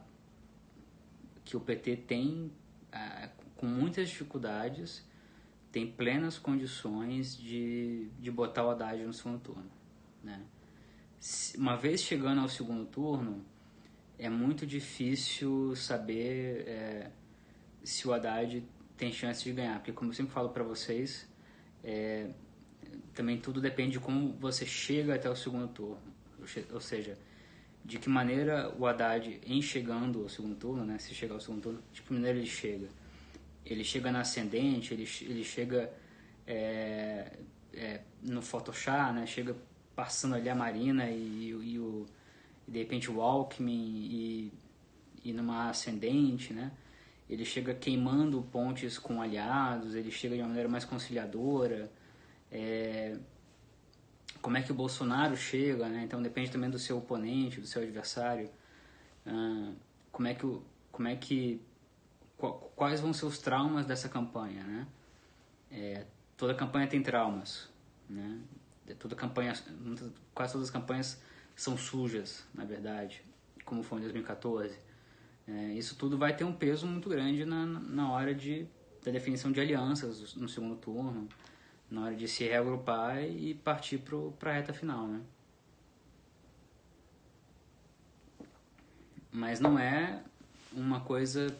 que 1.45 1.55
o 1.55 1.59
PT 1.59 1.97
tem, 1.97 2.51
é, 2.91 3.29
com 3.55 3.65
muitas 3.65 4.09
dificuldades, 4.09 5.07
tem 5.71 5.89
plenas 5.89 6.37
condições 6.37 7.37
de, 7.37 8.09
de 8.19 8.31
botar 8.31 8.65
o 8.65 8.71
Haddad 8.71 9.03
no 9.03 9.13
segundo 9.13 9.39
turno. 9.39 9.71
Né? 10.23 10.41
Uma 11.57 11.77
vez 11.77 12.01
chegando 12.01 12.41
ao 12.41 12.49
segundo 12.49 12.85
turno, 12.85 13.45
é 14.17 14.29
muito 14.29 14.65
difícil 14.65 15.75
saber 15.75 16.67
é, 16.67 17.11
se 17.83 18.07
o 18.07 18.13
Haddad 18.13 18.63
tem 18.99 19.11
chance 19.11 19.43
de 19.43 19.51
ganhar, 19.51 19.75
porque 19.79 19.91
como 19.91 20.11
eu 20.11 20.15
sempre 20.15 20.33
falo 20.33 20.49
para 20.49 20.63
vocês, 20.63 21.27
é, 21.83 22.27
também 23.15 23.37
tudo 23.37 23.59
depende 23.59 23.93
de 23.93 23.99
como 23.99 24.33
você 24.33 24.65
chega 24.65 25.15
até 25.15 25.29
o 25.29 25.35
segundo 25.35 25.67
turno, 25.69 25.97
ou 26.71 26.81
seja, 26.81 27.17
de 27.83 27.97
que 27.97 28.09
maneira 28.09 28.71
o 28.77 28.85
Haddad, 28.85 29.39
em 29.45 29.61
chegando 29.61 30.21
ao 30.21 30.29
segundo 30.29 30.55
turno, 30.55 30.85
né, 30.85 30.99
se 30.99 31.15
chegar 31.15 31.33
ao 31.33 31.39
segundo 31.39 31.61
turno, 31.61 31.83
de 31.91 32.01
que 32.01 32.13
maneira 32.13 32.37
ele 32.37 32.47
chega 32.47 32.87
ele 33.65 33.83
chega 33.83 34.11
na 34.11 34.21
ascendente, 34.21 34.93
ele, 34.93 35.07
ele 35.21 35.43
chega 35.43 35.91
é, 36.45 37.31
é, 37.73 38.01
no 38.23 38.41
Photoshop, 38.41 39.13
né? 39.13 39.25
Chega 39.25 39.55
passando 39.95 40.35
ali 40.35 40.49
a 40.49 40.55
Marina 40.55 41.09
e, 41.09 41.49
e, 41.49 41.79
o, 41.79 42.05
e 42.67 42.71
de 42.71 42.79
repente 42.79 43.11
o 43.11 43.21
Alckmin 43.21 43.71
e, 43.73 44.53
e 45.23 45.33
numa 45.33 45.69
ascendente, 45.69 46.53
né? 46.53 46.71
Ele 47.29 47.45
chega 47.45 47.73
queimando 47.73 48.41
pontes 48.51 48.97
com 48.97 49.21
aliados, 49.21 49.93
ele 49.93 50.09
chega 50.09 50.35
de 50.35 50.41
uma 50.41 50.47
maneira 50.47 50.67
mais 50.67 50.83
conciliadora. 50.83 51.91
É, 52.51 53.17
como 54.41 54.57
é 54.57 54.63
que 54.63 54.71
o 54.71 54.75
Bolsonaro 54.75 55.37
chega, 55.37 55.87
né? 55.87 56.03
Então 56.03 56.21
depende 56.21 56.49
também 56.49 56.69
do 56.69 56.79
seu 56.79 56.97
oponente, 56.97 57.61
do 57.61 57.67
seu 57.67 57.81
adversário. 57.83 58.49
Ah, 59.25 59.71
como 60.11 60.27
é 60.27 60.33
que 60.33 60.59
como 60.91 61.07
é 61.07 61.15
que 61.15 61.61
quais 62.75 62.99
vão 62.99 63.13
ser 63.13 63.25
os 63.25 63.37
traumas 63.37 63.85
dessa 63.85 64.09
campanha, 64.09 64.63
né? 64.63 64.87
É, 65.71 66.05
toda 66.35 66.53
campanha 66.55 66.87
tem 66.87 67.03
traumas, 67.03 67.69
né? 68.09 68.39
Toda 68.97 69.15
campanha, 69.15 69.53
quase 70.33 70.53
todas 70.53 70.67
as 70.69 70.71
campanhas 70.71 71.21
são 71.55 71.77
sujas, 71.77 72.43
na 72.53 72.65
verdade, 72.65 73.23
como 73.63 73.83
foi 73.83 73.99
em 73.99 74.01
2014. 74.01 74.75
É, 75.51 75.73
isso 75.73 75.95
tudo 75.95 76.15
vai 76.17 76.35
ter 76.35 76.43
um 76.43 76.53
peso 76.53 76.85
muito 76.85 77.09
grande 77.09 77.43
na, 77.43 77.65
na 77.65 78.11
hora 78.11 78.35
de, 78.35 78.67
da 79.03 79.11
definição 79.11 79.51
de 79.51 79.59
alianças 79.59 80.35
no 80.35 80.47
segundo 80.47 80.75
turno, 80.75 81.27
na 81.89 82.05
hora 82.05 82.15
de 82.15 82.27
se 82.27 82.43
reagrupar 82.43 83.23
e 83.23 83.55
partir 83.55 83.97
para 84.37 84.51
a 84.51 84.53
reta 84.53 84.73
final, 84.73 85.07
né? 85.07 85.21
Mas 89.31 89.59
não 89.59 89.79
é 89.79 90.23
uma 90.71 91.01
coisa 91.01 91.55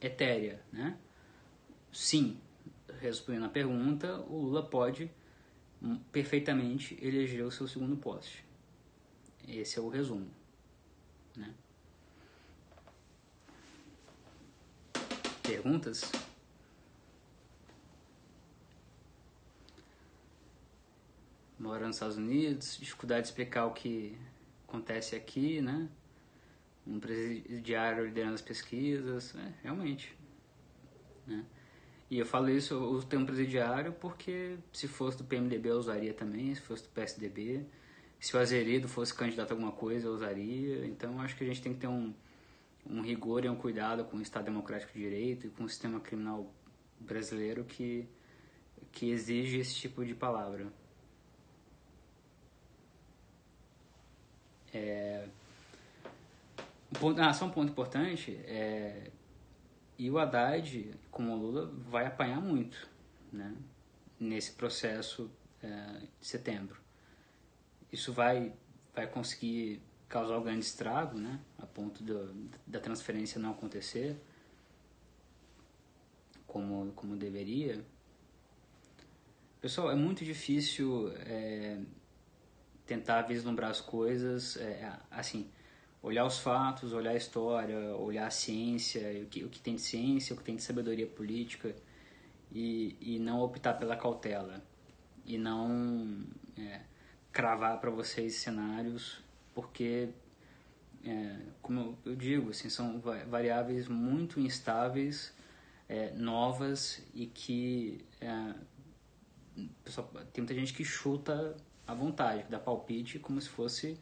etérea, 0.00 0.60
né? 0.70 0.98
Sim, 1.90 2.38
respondendo 3.00 3.46
a 3.46 3.48
pergunta, 3.48 4.20
o 4.28 4.36
Lula 4.42 4.62
pode 4.62 5.10
perfeitamente 6.12 6.98
eleger 7.00 7.44
o 7.44 7.50
seu 7.50 7.66
segundo 7.66 7.96
poste. 7.96 8.44
Esse 9.46 9.78
é 9.78 9.82
o 9.82 9.88
resumo, 9.88 10.28
né? 11.36 11.54
Perguntas? 15.44 16.10
Mora 21.58 21.86
nos 21.86 21.96
Estados 21.96 22.16
Unidos, 22.16 22.78
dificuldade 22.80 23.22
de 23.22 23.28
explicar 23.28 23.66
o 23.66 23.72
que 23.72 24.16
acontece 24.66 25.14
aqui, 25.14 25.60
né? 25.60 25.88
um 26.86 26.98
presidiário 26.98 28.06
liderando 28.06 28.34
as 28.34 28.40
pesquisas, 28.42 29.34
é, 29.36 29.52
realmente. 29.62 30.16
Né? 31.26 31.44
E 32.10 32.18
eu 32.18 32.26
falo 32.26 32.48
isso, 32.48 32.74
eu 32.74 32.82
uso 32.84 33.06
termo 33.06 33.26
presidiário 33.26 33.92
porque 33.92 34.56
se 34.72 34.88
fosse 34.88 35.18
do 35.18 35.24
PMDB 35.24 35.70
eu 35.70 35.78
usaria 35.78 36.14
também, 36.14 36.54
se 36.54 36.60
fosse 36.62 36.84
do 36.84 36.88
PSDB. 36.88 37.64
Se 38.18 38.34
o 38.34 38.40
Azeredo 38.40 38.88
fosse 38.88 39.12
candidato 39.12 39.50
a 39.50 39.54
alguma 39.54 39.72
coisa 39.72 40.06
eu 40.06 40.12
usaria. 40.12 40.86
Então 40.86 41.20
acho 41.20 41.36
que 41.36 41.44
a 41.44 41.46
gente 41.46 41.60
tem 41.60 41.74
que 41.74 41.80
ter 41.80 41.86
um, 41.86 42.14
um 42.86 43.00
rigor 43.00 43.44
e 43.44 43.48
um 43.48 43.56
cuidado 43.56 44.04
com 44.04 44.16
o 44.16 44.22
Estado 44.22 44.44
Democrático 44.44 44.92
de 44.92 44.98
Direito 44.98 45.46
e 45.46 45.50
com 45.50 45.64
o 45.64 45.68
sistema 45.68 46.00
criminal 46.00 46.52
brasileiro 46.98 47.64
que, 47.64 48.08
que 48.92 49.10
exige 49.10 49.58
esse 49.58 49.74
tipo 49.74 50.04
de 50.04 50.14
palavra. 50.14 50.72
É, 54.72 55.28
ponto, 56.98 57.20
ah, 57.20 57.32
só 57.32 57.46
um 57.46 57.50
ponto 57.50 57.70
importante, 57.70 58.34
é, 58.44 59.10
e 59.98 60.10
o 60.10 60.18
Haddad, 60.18 60.94
como 61.10 61.32
o 61.32 61.36
Lula, 61.36 61.66
vai 61.88 62.06
apanhar 62.06 62.40
muito 62.40 62.88
né, 63.32 63.54
nesse 64.18 64.52
processo 64.52 65.30
é, 65.62 66.00
de 66.20 66.26
setembro. 66.26 66.80
Isso 67.92 68.12
vai, 68.12 68.52
vai 68.94 69.06
conseguir 69.06 69.82
causar 70.08 70.38
um 70.38 70.42
grande 70.42 70.64
estrago, 70.64 71.18
né, 71.18 71.40
a 71.64 71.66
ponto 71.66 72.02
do, 72.02 72.32
da 72.66 72.78
transferência 72.78 73.40
não 73.40 73.50
acontecer 73.50 74.16
como, 76.46 76.92
como 76.92 77.16
deveria. 77.16 77.84
Pessoal, 79.60 79.90
é 79.90 79.94
muito 79.94 80.24
difícil 80.24 81.10
é, 81.20 81.78
tentar 82.86 83.22
vislumbrar 83.22 83.70
as 83.70 83.80
coisas, 83.80 84.56
é, 84.58 84.92
assim, 85.10 85.50
olhar 86.02 86.26
os 86.26 86.38
fatos, 86.38 86.92
olhar 86.92 87.12
a 87.12 87.16
história, 87.16 87.96
olhar 87.96 88.26
a 88.26 88.30
ciência, 88.30 89.00
o 89.22 89.26
que, 89.26 89.42
o 89.42 89.48
que 89.48 89.58
tem 89.58 89.74
de 89.76 89.80
ciência, 89.80 90.34
o 90.34 90.36
que 90.36 90.44
tem 90.44 90.56
de 90.56 90.62
sabedoria 90.62 91.06
política 91.06 91.74
e, 92.52 92.96
e 93.00 93.18
não 93.18 93.40
optar 93.40 93.74
pela 93.74 93.96
cautela 93.96 94.62
e 95.24 95.38
não 95.38 96.24
é, 96.58 96.82
cravar 97.32 97.80
para 97.80 97.90
vocês 97.90 98.34
cenários 98.34 99.24
porque 99.54 100.10
é, 101.04 101.36
como 101.60 101.98
eu 102.04 102.16
digo 102.16 102.50
assim 102.50 102.68
são 102.68 103.00
variáveis 103.28 103.88
muito 103.88 104.40
instáveis 104.40 105.32
é, 105.88 106.10
novas 106.12 107.02
e 107.14 107.26
que 107.26 108.04
é, 108.20 108.54
pessoal, 109.84 110.10
tem 110.32 110.42
muita 110.42 110.54
gente 110.54 110.72
que 110.72 110.84
chuta 110.84 111.56
à 111.86 111.94
vontade 111.94 112.44
dá 112.48 112.58
palpite 112.58 113.18
como 113.18 113.40
se 113.40 113.48
fosse 113.48 113.98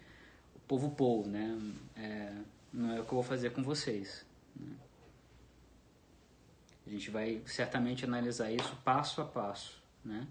povo 0.72 0.90
povo, 0.92 1.28
né? 1.28 1.54
É, 1.94 2.32
não 2.72 2.92
é 2.92 3.00
o 3.00 3.04
que 3.04 3.12
eu 3.12 3.16
vou 3.16 3.22
fazer 3.22 3.50
com 3.50 3.62
vocês. 3.62 4.24
Né? 4.56 4.74
A 6.86 6.90
gente 6.90 7.10
vai 7.10 7.42
certamente 7.44 8.06
analisar 8.06 8.50
isso 8.50 8.74
passo 8.82 9.20
a 9.20 9.24
passo, 9.26 9.82
né? 10.02 10.26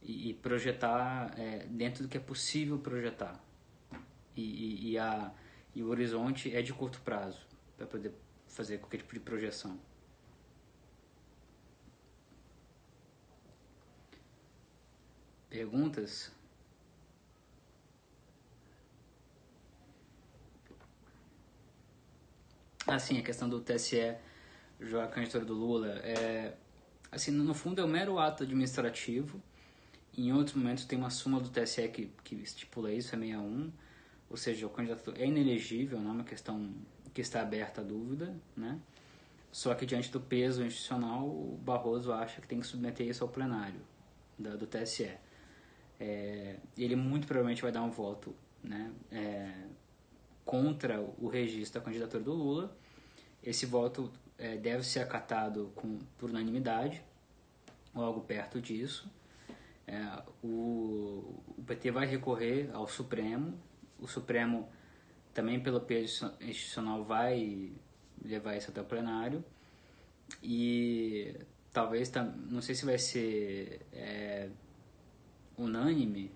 E, 0.00 0.30
e 0.30 0.34
projetar 0.34 1.34
é, 1.36 1.66
dentro 1.68 2.04
do 2.04 2.08
que 2.08 2.16
é 2.16 2.20
possível 2.20 2.78
projetar. 2.78 3.40
E, 4.36 4.42
e, 4.42 4.90
e, 4.92 4.98
a, 4.98 5.32
e 5.74 5.82
o 5.82 5.88
horizonte 5.88 6.54
é 6.54 6.62
de 6.62 6.72
curto 6.72 7.00
prazo 7.00 7.40
para 7.76 7.86
poder 7.86 8.12
fazer 8.46 8.78
qualquer 8.78 8.98
tipo 8.98 9.14
de 9.14 9.20
projeção. 9.20 9.78
Perguntas? 15.50 16.32
Assim, 22.86 23.18
a 23.18 23.22
questão 23.22 23.48
do 23.48 23.60
TSE 23.60 24.16
jogar 24.80 25.04
a 25.04 25.08
candidatura 25.08 25.44
do 25.44 25.54
Lula 25.54 25.98
é 26.00 26.56
assim, 27.10 27.30
no 27.30 27.54
fundo 27.54 27.80
é 27.80 27.84
um 27.84 27.88
mero 27.88 28.18
ato 28.18 28.42
administrativo 28.42 29.40
em 30.16 30.32
outros 30.32 30.56
momentos 30.56 30.84
tem 30.84 30.98
uma 30.98 31.10
súmula 31.10 31.42
do 31.42 31.50
TSE 31.50 31.88
que, 31.88 32.10
que 32.22 32.36
estipula 32.36 32.92
isso, 32.92 33.14
é 33.14 33.18
61, 33.18 33.72
ou 34.34 34.36
seja, 34.36 34.66
o 34.66 34.68
candidato 34.68 35.14
é 35.16 35.26
inelegível, 35.26 36.00
não 36.00 36.10
é 36.10 36.14
uma 36.14 36.24
questão 36.24 36.74
que 37.14 37.20
está 37.20 37.40
aberta 37.40 37.82
a 37.82 37.84
dúvida, 37.84 38.34
né? 38.56 38.80
Só 39.52 39.72
que 39.76 39.86
diante 39.86 40.10
do 40.10 40.20
peso 40.20 40.64
institucional, 40.64 41.24
o 41.24 41.56
Barroso 41.62 42.12
acha 42.12 42.40
que 42.40 42.48
tem 42.48 42.58
que 42.58 42.66
submeter 42.66 43.06
isso 43.06 43.22
ao 43.22 43.30
plenário 43.30 43.80
da, 44.36 44.56
do 44.56 44.66
TSE. 44.66 45.08
É, 46.00 46.56
ele 46.76 46.96
muito 46.96 47.28
provavelmente 47.28 47.62
vai 47.62 47.70
dar 47.70 47.84
um 47.84 47.92
voto 47.92 48.34
né, 48.60 48.90
é, 49.12 49.52
contra 50.44 51.00
o 51.00 51.28
registro 51.28 51.80
da 51.80 51.84
candidatura 51.84 52.24
do 52.24 52.32
Lula. 52.32 52.76
Esse 53.40 53.66
voto 53.66 54.10
é, 54.36 54.56
deve 54.56 54.82
ser 54.82 54.98
acatado 54.98 55.70
com, 55.76 56.00
por 56.18 56.28
unanimidade, 56.28 57.00
ou 57.94 58.02
algo 58.02 58.20
perto 58.22 58.60
disso. 58.60 59.08
É, 59.86 60.22
o, 60.42 61.40
o 61.56 61.62
PT 61.64 61.92
vai 61.92 62.04
recorrer 62.04 62.68
ao 62.72 62.88
Supremo. 62.88 63.56
O 63.98 64.06
Supremo, 64.06 64.68
também 65.32 65.60
pelo 65.60 65.80
peso 65.80 66.32
institucional, 66.40 67.04
vai 67.04 67.72
levar 68.24 68.56
isso 68.56 68.70
até 68.70 68.80
o 68.80 68.84
plenário. 68.84 69.44
E 70.42 71.36
talvez, 71.72 72.10
não 72.48 72.60
sei 72.62 72.74
se 72.74 72.84
vai 72.84 72.98
ser 72.98 73.80
é, 73.92 74.48
unânime, 75.56 76.30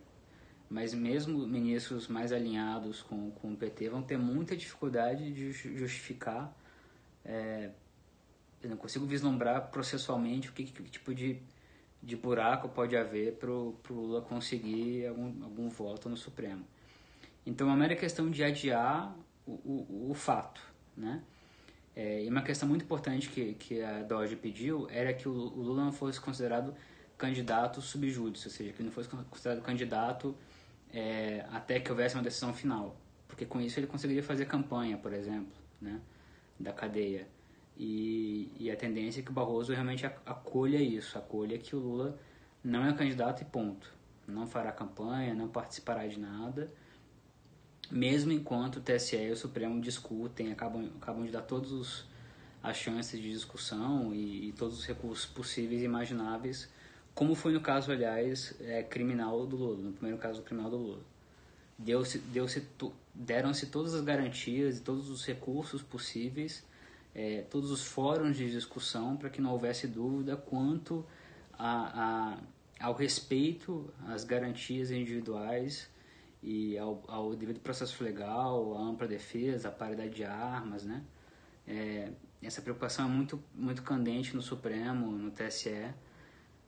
mas 0.68 0.92
mesmo 0.92 1.46
ministros 1.46 2.08
mais 2.08 2.32
alinhados 2.32 3.02
com, 3.02 3.30
com 3.30 3.52
o 3.52 3.56
PT 3.56 3.88
vão 3.88 4.02
ter 4.02 4.18
muita 4.18 4.56
dificuldade 4.56 5.32
de 5.32 5.52
justificar. 5.52 6.54
É, 7.24 7.70
eu 8.62 8.70
não 8.70 8.76
consigo 8.76 9.06
vislumbrar 9.06 9.70
processualmente 9.70 10.50
o 10.50 10.52
que, 10.52 10.64
que 10.64 10.82
tipo 10.84 11.14
de, 11.14 11.40
de 12.02 12.16
buraco 12.16 12.68
pode 12.68 12.96
haver 12.96 13.36
para 13.36 13.50
o 13.50 13.78
Lula 13.88 14.20
conseguir 14.20 15.06
algum, 15.06 15.44
algum 15.44 15.68
voto 15.68 16.08
no 16.08 16.16
Supremo. 16.16 16.64
Então, 17.48 17.66
é 17.66 17.70
uma 17.70 17.76
mera 17.76 17.96
questão 17.96 18.30
de 18.30 18.44
adiar 18.44 19.16
o, 19.46 19.52
o, 19.52 20.10
o 20.10 20.14
fato, 20.14 20.60
né? 20.94 21.22
É, 21.96 22.22
e 22.22 22.28
uma 22.28 22.42
questão 22.42 22.68
muito 22.68 22.84
importante 22.84 23.30
que, 23.30 23.54
que 23.54 23.82
a 23.82 24.02
Doge 24.02 24.36
pediu 24.36 24.86
era 24.90 25.14
que 25.14 25.26
o, 25.26 25.32
o 25.32 25.62
Lula 25.62 25.86
não 25.86 25.92
fosse 25.92 26.20
considerado 26.20 26.74
candidato 27.16 27.80
subjúdice, 27.80 28.48
ou 28.48 28.52
seja, 28.52 28.72
que 28.72 28.82
ele 28.82 28.88
não 28.88 28.92
fosse 28.92 29.08
considerado 29.08 29.62
candidato 29.62 30.36
é, 30.92 31.44
até 31.50 31.80
que 31.80 31.90
houvesse 31.90 32.14
uma 32.16 32.22
decisão 32.22 32.52
final, 32.52 32.94
porque 33.26 33.46
com 33.46 33.60
isso 33.60 33.80
ele 33.80 33.86
conseguiria 33.86 34.22
fazer 34.22 34.44
campanha, 34.44 34.98
por 34.98 35.14
exemplo, 35.14 35.56
né, 35.80 36.00
da 36.60 36.72
cadeia. 36.72 37.26
E, 37.78 38.52
e 38.58 38.70
a 38.70 38.76
tendência 38.76 39.20
é 39.20 39.22
que 39.22 39.30
o 39.30 39.34
Barroso 39.34 39.72
realmente 39.72 40.04
acolha 40.04 40.76
isso, 40.76 41.16
acolha 41.16 41.56
que 41.56 41.74
o 41.74 41.78
Lula 41.78 42.18
não 42.62 42.84
é 42.84 42.92
candidato 42.92 43.40
e 43.40 43.46
ponto. 43.46 43.90
Não 44.26 44.46
fará 44.46 44.70
campanha, 44.70 45.34
não 45.34 45.48
participará 45.48 46.06
de 46.06 46.20
nada 46.20 46.70
mesmo 47.90 48.32
enquanto 48.32 48.76
o 48.76 48.80
TSE 48.80 49.16
e 49.16 49.30
o 49.30 49.36
Supremo 49.36 49.80
discutem, 49.80 50.52
acabam, 50.52 50.90
acabam 51.00 51.24
de 51.24 51.32
dar 51.32 51.42
todas 51.42 52.04
as 52.62 52.76
chances 52.76 53.20
de 53.20 53.30
discussão 53.30 54.14
e, 54.14 54.48
e, 54.48 54.52
todos 54.52 54.80
os 54.80 54.86
recursos 54.86 55.26
possíveis 55.26 55.82
e 55.82 55.84
imagináveis, 55.84 56.68
como 57.14 57.34
foi 57.34 57.52
no 57.52 57.60
caso, 57.60 57.90
aliás, 57.90 58.54
é, 58.60 58.82
criminal 58.82 59.46
do 59.46 59.56
Lula, 59.56 59.78
no 59.78 59.92
primeiro 59.92 60.18
caso 60.18 60.42
criminal 60.42 60.70
do 60.70 60.76
Lula. 60.76 61.02
Deu-se, 61.78 62.18
deu-se, 62.18 62.66
deram-se 63.14 63.66
todas 63.66 63.94
as 63.94 64.02
garantias 64.02 64.78
e 64.78 64.80
todos 64.82 65.08
os 65.08 65.24
recursos 65.24 65.80
possíveis, 65.82 66.64
é, 67.14 67.42
todos 67.50 67.70
os 67.70 67.84
fóruns 67.84 68.36
de 68.36 68.50
discussão 68.50 69.16
para 69.16 69.30
que 69.30 69.40
não 69.40 69.52
houvesse 69.52 69.86
dúvida 69.86 70.36
quanto 70.36 71.04
a, 71.52 72.36
a, 72.80 72.84
ao 72.84 72.94
respeito 72.94 73.92
às 74.06 74.24
garantias 74.24 74.90
individuais 74.90 75.88
e 76.48 76.78
ao, 76.78 77.04
ao 77.06 77.34
devido 77.34 77.60
processo 77.60 78.02
legal, 78.02 78.74
a 78.78 78.80
ampla 78.80 79.06
defesa, 79.06 79.68
a 79.68 79.70
paridade 79.70 80.14
de 80.14 80.24
armas, 80.24 80.82
né? 80.82 81.04
É, 81.66 82.10
essa 82.40 82.62
preocupação 82.62 83.04
é 83.04 83.08
muito, 83.08 83.44
muito 83.54 83.82
candente 83.82 84.34
no 84.34 84.40
Supremo, 84.40 85.12
no 85.12 85.30
TSE. 85.30 85.92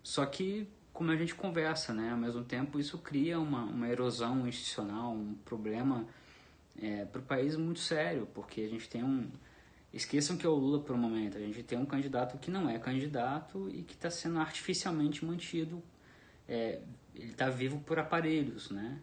Só 0.03 0.27
que, 0.27 0.69
como 0.93 1.11
a 1.11 1.17
gente 1.17 1.35
conversa, 1.35 1.95
né? 1.95 2.11
Ao 2.11 2.19
mesmo 2.19 2.45
tempo, 2.45 2.79
isso 2.79 2.99
cria 2.99 3.41
uma, 3.41 3.65
uma 3.65 3.89
erosão 3.89 4.47
institucional, 4.47 5.15
um 5.15 5.35
problema 5.47 6.07
é, 6.79 7.07
para 7.07 7.23
o 7.23 7.25
país 7.25 7.57
muito 7.57 7.81
sério, 7.81 8.29
porque 8.35 8.61
a 8.61 8.69
gente 8.69 8.87
tem 8.87 9.03
um... 9.03 9.31
Esqueçam 9.95 10.37
que 10.37 10.45
é 10.45 10.49
o 10.51 10.55
Lula 10.55 10.81
por 10.81 10.95
um 10.95 10.99
momento. 10.99 11.39
A 11.39 11.41
gente 11.41 11.63
tem 11.63 11.79
um 11.79 11.87
candidato 11.87 12.37
que 12.37 12.51
não 12.51 12.69
é 12.69 12.79
candidato 12.79 13.71
e 13.71 13.83
que 13.83 13.95
está 13.95 14.11
sendo 14.11 14.41
artificialmente 14.41 15.25
mantido. 15.25 15.83
É, 16.47 16.83
ele 17.15 17.31
está 17.31 17.49
vivo 17.49 17.81
por 17.81 17.99
aparelhos, 17.99 18.71
né? 18.71 19.01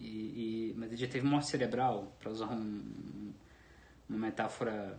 E, 0.00 0.70
e, 0.70 0.74
mas 0.76 0.90
ele 0.90 0.96
já 0.96 1.06
teve 1.06 1.26
morte 1.26 1.46
cerebral, 1.46 2.16
para 2.18 2.30
usar 2.30 2.50
um, 2.50 3.32
uma 4.08 4.18
metáfora 4.18 4.98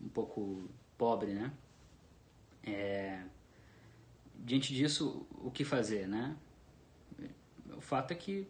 um 0.00 0.08
pouco 0.08 0.68
pobre, 0.98 1.32
né? 1.32 1.52
É, 2.64 3.22
diante 4.34 4.74
disso, 4.74 5.26
o 5.30 5.50
que 5.50 5.64
fazer, 5.64 6.08
né? 6.08 6.36
O 7.76 7.80
fato 7.80 8.10
é 8.10 8.14
que 8.14 8.46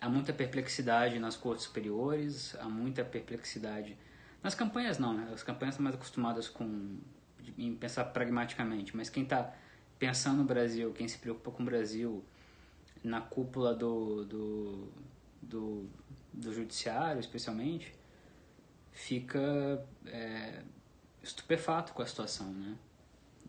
há 0.00 0.08
muita 0.08 0.32
perplexidade 0.32 1.18
nas 1.18 1.36
cortes 1.36 1.64
superiores, 1.64 2.54
há 2.56 2.68
muita 2.68 3.04
perplexidade 3.04 3.96
nas 4.42 4.54
campanhas 4.54 4.98
não, 4.98 5.14
né? 5.14 5.30
As 5.32 5.42
campanhas 5.42 5.74
estão 5.74 5.84
mais 5.84 5.96
acostumadas 5.96 6.48
com 6.48 6.98
em 7.58 7.74
pensar 7.74 8.04
pragmaticamente, 8.06 8.96
mas 8.96 9.08
quem 9.08 9.22
está 9.22 9.54
pensando 9.98 10.38
no 10.38 10.44
Brasil, 10.44 10.92
quem 10.92 11.08
se 11.08 11.18
preocupa 11.18 11.50
com 11.50 11.62
o 11.62 11.66
Brasil 11.66 12.24
na 13.02 13.20
cúpula 13.20 13.74
do, 13.74 14.24
do 14.24 14.88
do, 15.48 15.88
do 16.32 16.52
judiciário, 16.52 17.20
especialmente, 17.20 17.94
fica 18.92 19.86
é, 20.06 20.62
estupefato 21.22 21.92
com 21.92 22.02
a 22.02 22.06
situação, 22.06 22.52
né? 22.52 22.76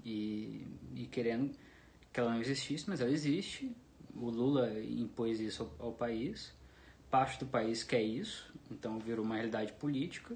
E, 0.03 0.67
e 0.95 1.05
querendo 1.07 1.55
que 2.11 2.19
ela 2.19 2.31
não 2.31 2.41
existisse, 2.41 2.85
mas 2.87 3.01
ela 3.01 3.11
existe. 3.11 3.75
O 4.15 4.29
Lula 4.29 4.71
impôs 4.79 5.39
isso 5.39 5.63
ao, 5.79 5.87
ao 5.87 5.93
país, 5.93 6.53
parte 7.09 7.39
do 7.39 7.45
país 7.45 7.83
quer 7.83 8.01
isso, 8.01 8.53
então 8.71 8.99
virou 8.99 9.25
uma 9.25 9.35
realidade 9.35 9.73
política. 9.73 10.35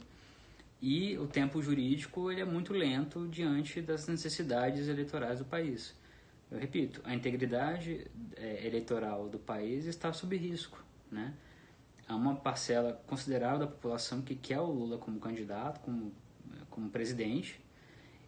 E 0.82 1.18
o 1.18 1.28
tempo 1.28 1.62
jurídico 1.62 2.32
ele 2.32 2.42
é 2.42 2.46
muito 2.46 2.74
lento 2.74 3.28
diante 3.28 3.82
das 3.82 4.08
necessidades 4.08 4.88
eleitorais 4.88 5.40
do 5.40 5.46
país. 5.46 5.94
Eu 6.50 6.58
repito, 6.58 7.02
a 7.04 7.14
integridade 7.14 8.08
é, 8.36 8.66
eleitoral 8.66 9.30
do 9.30 9.38
país 9.38 9.86
está 9.86 10.12
sob 10.14 10.36
risco, 10.36 10.84
né? 11.12 11.34
Há 12.10 12.16
uma 12.16 12.36
parcela 12.36 13.02
considerável 13.06 13.60
da 13.60 13.68
população 13.68 14.22
que 14.22 14.36
quer 14.36 14.60
o 14.60 14.66
Lula 14.66 14.98
como 14.98 15.20
candidato, 15.20 15.80
como, 15.82 16.12
como 16.70 16.90
presidente, 16.90 17.64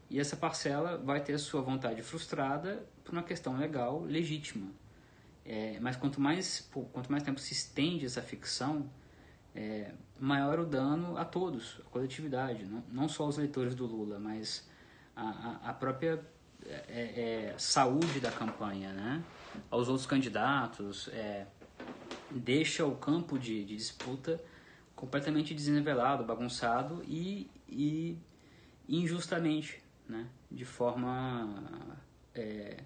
e 0.08 0.20
essa 0.20 0.38
parcela 0.38 0.98
vai 0.98 1.22
ter 1.22 1.34
a 1.34 1.40
sua 1.40 1.62
vontade 1.62 2.02
frustrada 2.04 2.86
por 3.04 3.14
uma 3.14 3.24
questão 3.24 3.58
legal 3.58 4.02
legítima. 4.02 4.68
É, 5.44 5.80
mas 5.82 5.96
quanto 5.96 6.22
mais, 6.22 6.70
quanto 6.94 7.12
mais 7.12 7.24
tempo 7.24 7.40
se 7.40 7.54
estende 7.54 8.06
essa 8.06 8.22
ficção, 8.22 8.88
é, 9.56 9.92
maior 10.20 10.60
o 10.60 10.66
dano 10.66 11.18
a 11.18 11.26
todos, 11.26 11.82
a 11.86 11.90
coletividade, 11.90 12.64
não, 12.66 12.84
não 12.92 13.10
só 13.10 13.28
os 13.28 13.38
eleitores 13.40 13.74
do 13.74 13.88
Lula, 13.88 14.20
mas 14.20 14.70
a, 15.16 15.24
a, 15.24 15.70
a 15.70 15.74
própria 15.74 16.24
é, 16.66 17.50
é 17.50 17.56
saúde 17.58 18.20
da 18.20 18.32
campanha, 18.32 18.94
né? 18.94 19.24
aos 19.70 19.88
outros 19.88 20.06
candidatos, 20.06 21.08
é, 21.10 21.48
deixa 22.34 22.86
o 22.86 22.96
campo 22.96 23.38
de, 23.38 23.64
de 23.64 23.76
disputa 23.76 24.42
completamente 24.96 25.54
desnivelado, 25.54 26.24
bagunçado 26.24 27.04
e, 27.08 27.50
e 27.68 28.18
injustamente, 28.88 29.82
né? 30.08 30.28
de 30.50 30.66
forma 30.66 31.64
é, 32.36 32.84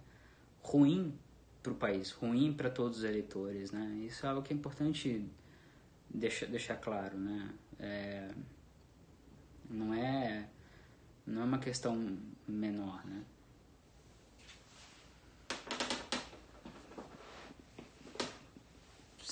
ruim 0.62 1.14
para 1.62 1.72
o 1.72 1.76
país, 1.76 2.12
ruim 2.12 2.54
para 2.54 2.70
todos 2.70 3.00
os 3.00 3.04
eleitores. 3.04 3.72
Né? 3.72 4.06
Isso 4.06 4.26
é 4.26 4.30
algo 4.30 4.42
que 4.42 4.54
é 4.54 4.56
importante 4.56 5.26
deixar, 6.10 6.46
deixar 6.46 6.76
claro. 6.78 7.18
Né? 7.18 7.50
É, 7.80 8.32
não, 9.70 9.94
é, 9.94 10.48
não 11.26 11.42
é 11.42 11.46
uma 11.46 11.60
questão 11.60 12.18
menor. 12.48 13.06
Né? 13.06 13.24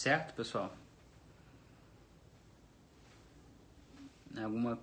Certo, 0.03 0.33
pessoal? 0.33 0.75
Alguma 4.35 4.77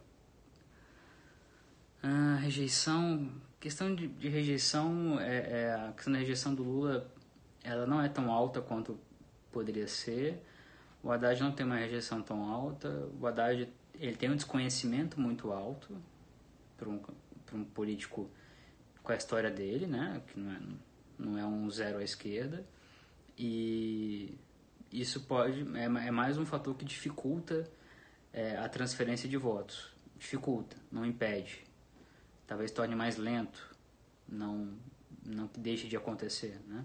ah, 2.03 2.39
rejeição? 2.41 3.31
Questão 3.61 3.95
de, 3.95 4.09
de 4.09 4.31
rejeição, 4.31 5.21
é, 5.21 5.37
é, 5.37 5.75
a 5.75 5.93
questão 5.93 6.15
da 6.15 6.19
rejeição 6.19 6.55
do 6.55 6.63
Lula, 6.63 7.07
ela 7.63 7.87
não 7.87 8.01
é 8.01 8.09
tão 8.09 8.33
alta 8.33 8.63
quanto 8.63 8.99
poderia 9.53 9.87
ser. 9.87 10.43
O 11.03 11.13
Haddad 11.13 11.39
não 11.43 11.53
tem 11.53 11.67
uma 11.67 11.77
rejeição 11.77 12.23
tão 12.23 12.45
alta. 12.45 12.89
O 13.21 13.27
Haddad 13.27 13.71
ele 13.97 14.17
tem 14.17 14.31
um 14.31 14.37
desconhecimento 14.37 15.21
muito 15.21 15.53
alto 15.53 15.95
para 16.79 16.89
um, 16.89 16.99
um 17.53 17.65
político 17.65 18.31
com 19.03 19.13
a 19.13 19.17
história 19.17 19.51
dele, 19.51 19.87
né? 19.87 20.23
Que 20.29 20.41
não 20.41 20.51
é, 20.51 20.61
não 21.19 21.39
é 21.39 21.45
um 21.45 21.71
zero 21.71 21.99
à 21.99 22.03
esquerda. 22.03 22.65
E 23.37 24.35
isso 24.93 25.21
pode 25.23 25.61
é, 25.77 25.85
é 25.85 26.11
mais 26.11 26.39
um 26.39 26.45
fator 26.45 26.75
que 26.77 26.85
dificulta 26.85 27.71
é, 28.33 28.57
a 28.57 28.69
transferência 28.69 29.29
de 29.29 29.37
votos. 29.37 29.93
Dificulta, 30.19 30.77
não 30.91 31.07
impede. 31.07 31.65
Talvez 32.47 32.71
torne 32.71 32.95
mais 32.95 33.17
lento, 33.17 33.75
não, 34.29 34.75
não 35.25 35.49
que 35.49 35.61
deixe 35.61 35.87
de 35.89 35.97
acontecer, 35.97 36.61
né? 36.67 36.85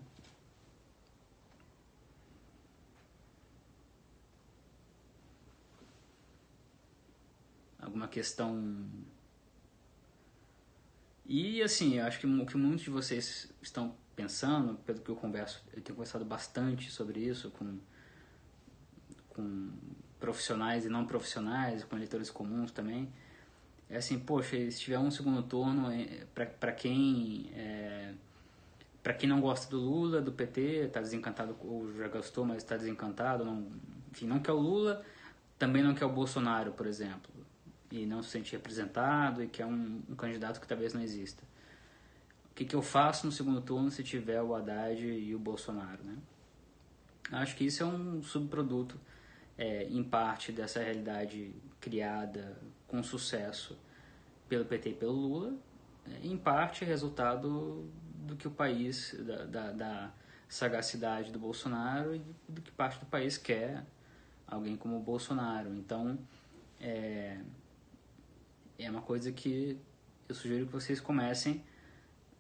Alguma 7.80 8.08
questão 8.08 8.88
e 11.28 11.62
assim, 11.64 11.96
eu 11.96 12.06
acho 12.06 12.20
que 12.20 12.28
o 12.28 12.46
que 12.46 12.56
muitos 12.56 12.84
de 12.84 12.92
vocês 12.92 13.52
estão 13.62 13.96
pensando, 14.16 14.76
pelo 14.86 15.02
que 15.02 15.10
eu 15.10 15.16
converso, 15.16 15.64
eu 15.74 15.82
tenho 15.82 15.96
conversado 15.96 16.24
bastante 16.24 16.92
sobre 16.92 17.20
isso 17.20 17.50
com, 17.52 17.80
com 19.36 19.70
profissionais 20.20 20.86
e 20.86 20.90
não 20.90 21.06
profissionais, 21.06 21.84
com 21.84 21.96
eleitores 21.96 22.30
comuns 22.30 22.72
também. 22.72 23.12
É 23.90 23.98
assim, 23.98 24.20
poxa, 24.20 24.56
se 24.72 24.80
tiver 24.80 24.98
um 24.98 25.12
segundo 25.12 25.44
turno, 25.44 25.92
é, 25.92 26.26
para 26.34 26.72
quem 26.72 27.52
é, 27.54 28.14
para 29.04 29.14
quem 29.14 29.30
não 29.30 29.40
gosta 29.40 29.70
do 29.70 29.80
Lula, 29.80 30.20
do 30.22 30.32
PT, 30.32 30.88
está 30.88 31.00
desencantado, 31.00 31.56
ou 31.62 31.94
já 31.94 32.08
gostou, 32.08 32.44
mas 32.44 32.58
está 32.58 32.76
desencantado, 32.76 33.46
não, 33.46 33.68
enfim, 34.12 34.26
não 34.26 34.40
quer 34.40 34.54
o 34.54 34.60
Lula, 34.60 35.06
também 35.60 35.84
não 35.84 35.94
quer 35.94 36.06
o 36.06 36.10
Bolsonaro, 36.10 36.72
por 36.72 36.88
exemplo 36.88 37.36
e 37.92 38.06
não 38.06 38.22
se 38.22 38.30
sente 38.30 38.52
representado 38.52 39.44
e 39.44 39.48
que 39.48 39.62
é 39.62 39.66
um, 39.66 40.02
um 40.10 40.16
candidato 40.16 40.60
que 40.60 40.68
talvez 40.68 40.94
não 40.94 41.02
exista. 41.02 41.44
O 42.52 42.56
que, 42.56 42.66
que 42.66 42.76
eu 42.76 42.82
faço 42.82 43.26
no 43.26 43.32
segundo 43.32 43.62
turno 43.62 43.92
se 43.92 44.04
tiver 44.04 44.42
o 44.42 44.56
Haddad 44.56 45.02
e 45.02 45.36
o 45.36 45.40
Bolsonaro, 45.40 46.04
né? 46.04 46.18
Acho 47.32 47.56
que 47.56 47.66
isso 47.66 47.84
é 47.84 47.86
um 47.86 48.22
subproduto, 48.22 49.00
é, 49.58 49.84
em 49.84 50.04
parte, 50.04 50.52
dessa 50.52 50.82
realidade 50.82 51.54
criada 51.80 52.58
com 52.88 53.02
sucesso 53.02 53.78
pelo 54.48 54.66
PT 54.66 54.90
e 54.90 54.94
pelo 54.94 55.14
Lula, 55.14 55.54
é, 56.06 56.28
em 56.28 56.38
parte 56.38 56.84
resultado 56.86 57.90
do 58.26 58.36
que 58.36 58.48
o 58.48 58.52
país, 58.52 59.16
da, 59.20 59.46
da, 59.46 59.72
da, 59.72 60.14
sagacidade 60.48 61.32
do 61.32 61.40
Bolsonaro 61.40 62.16
e 62.16 62.22
do 62.48 62.62
que 62.62 62.72
parte 62.72 63.00
do 63.00 63.06
país 63.08 63.36
quer 63.36 63.84
alguém 64.48 64.78
como 64.78 64.96
o 64.96 65.00
Bolsonaro. 65.00 65.74
Então, 65.74 66.20
é, 66.80 67.40
é 68.78 68.90
uma 68.90 69.02
coisa 69.02 69.32
que 69.32 69.80
eu 70.30 70.36
sugiro 70.36 70.68
que 70.68 70.72
vocês 70.72 71.02
comecem 71.02 71.64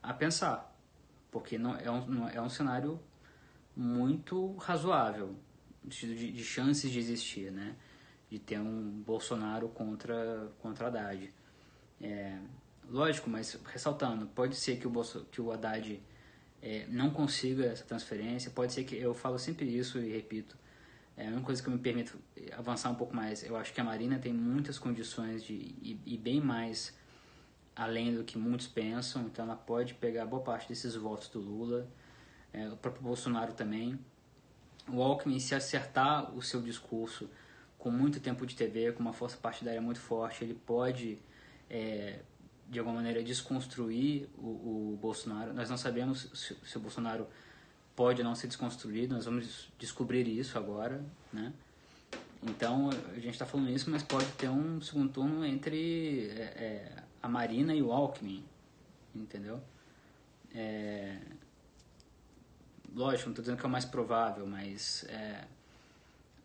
a 0.01 0.13
pensar, 0.13 0.75
porque 1.31 1.57
não 1.57 1.75
é 1.75 1.89
um, 1.89 2.27
é 2.27 2.39
um 2.39 2.49
cenário 2.49 2.99
muito 3.75 4.55
razoável 4.57 5.35
de, 5.87 6.31
de 6.31 6.43
chances 6.43 6.91
de 6.91 6.99
existir, 6.99 7.51
né? 7.51 7.75
De 8.29 8.39
ter 8.39 8.59
um 8.59 9.03
Bolsonaro 9.05 9.69
contra 9.69 10.51
contra 10.59 10.87
Haddad. 10.87 11.33
É, 12.01 12.37
lógico, 12.89 13.29
mas 13.29 13.59
ressaltando, 13.65 14.27
pode 14.27 14.55
ser 14.55 14.77
que 14.77 14.87
o 14.87 14.89
Bolso, 14.89 15.25
que 15.31 15.41
o 15.41 15.51
Haddad 15.51 16.01
é, 16.61 16.85
não 16.87 17.09
consiga 17.11 17.65
essa 17.65 17.83
transferência, 17.83 18.51
pode 18.51 18.73
ser 18.73 18.83
que 18.83 18.95
eu 18.95 19.13
falo 19.13 19.37
sempre 19.37 19.65
isso 19.65 19.99
e 19.99 20.11
repito, 20.11 20.57
é 21.15 21.29
uma 21.29 21.41
coisa 21.41 21.61
que 21.61 21.69
eu 21.69 21.73
me 21.73 21.79
permito 21.79 22.19
avançar 22.51 22.89
um 22.89 22.95
pouco 22.95 23.15
mais. 23.15 23.43
Eu 23.43 23.55
acho 23.55 23.73
que 23.73 23.79
a 23.79 23.83
Marina 23.83 24.19
tem 24.19 24.33
muitas 24.33 24.77
condições 24.77 25.43
de 25.43 25.53
ir, 25.53 25.99
ir 26.05 26.17
bem 26.17 26.41
mais 26.41 26.93
além 27.75 28.15
do 28.15 28.23
que 28.23 28.37
muitos 28.37 28.67
pensam, 28.67 29.23
então 29.23 29.45
ela 29.45 29.55
pode 29.55 29.93
pegar 29.95 30.25
boa 30.25 30.41
parte 30.41 30.67
desses 30.69 30.95
votos 30.95 31.27
do 31.27 31.39
Lula, 31.39 31.87
é, 32.53 32.69
o 32.69 32.77
próprio 32.77 33.03
Bolsonaro 33.03 33.53
também. 33.53 33.99
O 34.87 35.01
Alckmin, 35.01 35.39
se 35.39 35.55
acertar 35.55 36.35
o 36.35 36.41
seu 36.41 36.61
discurso 36.61 37.29
com 37.77 37.89
muito 37.89 38.19
tempo 38.19 38.45
de 38.45 38.55
TV, 38.55 38.91
com 38.91 39.01
uma 39.01 39.13
força 39.13 39.37
partidária 39.37 39.81
muito 39.81 39.99
forte, 39.99 40.43
ele 40.43 40.53
pode, 40.53 41.19
é, 41.69 42.19
de 42.69 42.79
alguma 42.79 42.97
maneira, 42.97 43.23
desconstruir 43.23 44.29
o, 44.37 44.93
o 44.93 44.99
Bolsonaro. 45.01 45.53
Nós 45.53 45.69
não 45.69 45.77
sabemos 45.77 46.29
se, 46.33 46.55
se 46.63 46.77
o 46.77 46.79
Bolsonaro 46.79 47.27
pode 47.95 48.21
não 48.23 48.35
ser 48.35 48.47
desconstruído, 48.47 49.15
nós 49.15 49.25
vamos 49.25 49.71
descobrir 49.79 50.27
isso 50.27 50.57
agora, 50.57 51.03
né? 51.31 51.53
Então, 52.43 52.89
a 52.89 53.15
gente 53.15 53.31
está 53.31 53.45
falando 53.45 53.69
isso, 53.69 53.89
mas 53.89 54.03
pode 54.03 54.31
ter 54.33 54.49
um 54.49 54.79
segundo 54.81 55.11
turno 55.11 55.45
entre 55.45 56.29
é, 56.29 56.41
é, 56.41 57.03
a 57.21 57.27
Marina 57.27 57.73
e 57.73 57.81
o 57.81 57.91
Alckmin, 57.91 58.43
entendeu? 59.15 59.59
É... 60.53 61.17
Lógico, 62.95 63.25
não 63.25 63.33
estou 63.33 63.43
dizendo 63.43 63.59
que 63.59 63.65
é 63.65 63.67
o 63.67 63.71
mais 63.71 63.83
provável, 63.83 64.47
mas 64.47 65.03
é... 65.09 65.43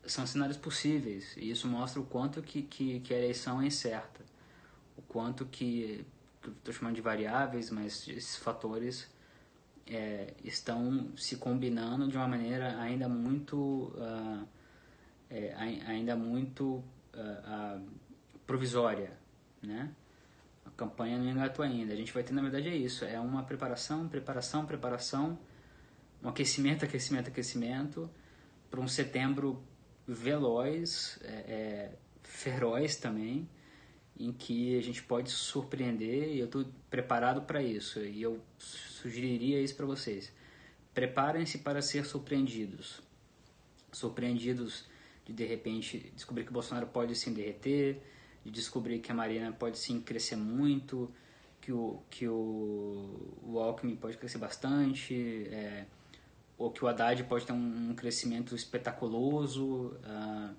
são 0.05 0.27
cenários 0.27 0.57
possíveis 0.57 1.37
e 1.37 1.49
isso 1.49 1.69
mostra 1.69 2.01
o 2.01 2.05
quanto 2.05 2.43
que, 2.43 2.63
que, 2.63 2.99
que 3.01 3.15
a 3.15 3.19
eleição 3.19 3.63
é 3.63 3.67
incerta, 3.67 4.21
o 4.97 5.03
quanto 5.03 5.47
que, 5.47 6.05
estou 6.45 6.75
chamando 6.75 6.97
de 6.97 7.01
variáveis, 7.01 7.71
mas 7.71 8.09
esses 8.09 8.35
fatores 8.35 9.09
é, 9.87 10.35
estão 10.43 11.17
se 11.17 11.37
combinando 11.37 12.09
de 12.09 12.17
uma 12.17 12.27
maneira 12.27 12.81
ainda 12.81 13.09
muito 13.09 13.57
uh, 13.97 14.47
é, 15.31 15.55
ainda 15.87 16.17
muito 16.17 16.83
uh, 17.15 17.79
uh, 17.79 17.83
provisória, 18.45 19.13
né? 19.63 19.95
A 20.67 20.71
campanha 20.71 21.19
não 21.19 21.29
engatou 21.29 21.65
ainda. 21.65 21.93
A 21.93 21.97
gente 21.97 22.13
vai 22.13 22.23
ter, 22.23 22.33
na 22.33 22.43
verdade, 22.43 22.69
é 22.69 22.75
isso. 22.75 23.05
É 23.05 23.19
uma 23.21 23.45
preparação, 23.45 24.09
preparação, 24.09 24.67
preparação, 24.67 25.39
um 26.23 26.29
aquecimento, 26.29 26.85
aquecimento, 26.85 27.29
aquecimento, 27.29 28.11
para 28.71 28.81
um 28.81 28.89
setembro 28.89 29.63
veloz, 30.07 31.19
é, 31.23 31.29
é, 31.29 31.93
feroz 32.23 32.97
também, 32.97 33.49
em 34.19 34.33
que 34.33 34.77
a 34.77 34.83
gente 34.83 35.03
pode 35.03 35.31
surpreender 35.31 36.35
e 36.35 36.39
eu 36.41 36.47
estou 36.47 36.65
preparado 36.91 37.43
para 37.43 37.63
isso. 37.63 38.01
E 38.01 38.21
eu 38.21 38.41
sugeriria 38.59 39.61
isso 39.61 39.75
para 39.75 39.87
vocês. 39.87 40.33
Preparem-se 40.93 41.59
para 41.59 41.81
ser 41.81 42.05
surpreendidos. 42.05 43.01
Surpreendidos 43.91 44.85
de 45.25 45.33
de 45.33 45.45
repente 45.45 46.13
descobrir 46.15 46.45
que 46.45 46.51
o 46.51 46.53
Bolsonaro 46.53 46.87
pode 46.89 47.15
sim 47.15 47.33
derreter, 47.33 48.03
de 48.45 48.51
descobrir 48.51 48.99
que 48.99 49.11
a 49.11 49.15
Marina 49.15 49.53
pode 49.53 49.79
sim 49.79 50.01
crescer 50.01 50.37
muito, 50.37 51.11
que 51.61 51.73
o, 51.73 52.03
que 52.11 52.27
o, 52.27 53.39
o 53.43 53.59
Alckmin 53.59 53.97
pode 53.97 54.17
crescer 54.17 54.39
bastante, 54.39 55.15
é, 55.51 55.87
ou 56.61 56.71
que 56.71 56.85
o 56.85 56.89
Haddad 56.89 57.25
pode 57.25 57.47
ter 57.47 57.55
um, 57.55 57.91
um 57.91 57.95
crescimento 57.95 58.55
espetaculoso, 58.55 59.97
uh, 60.05 60.55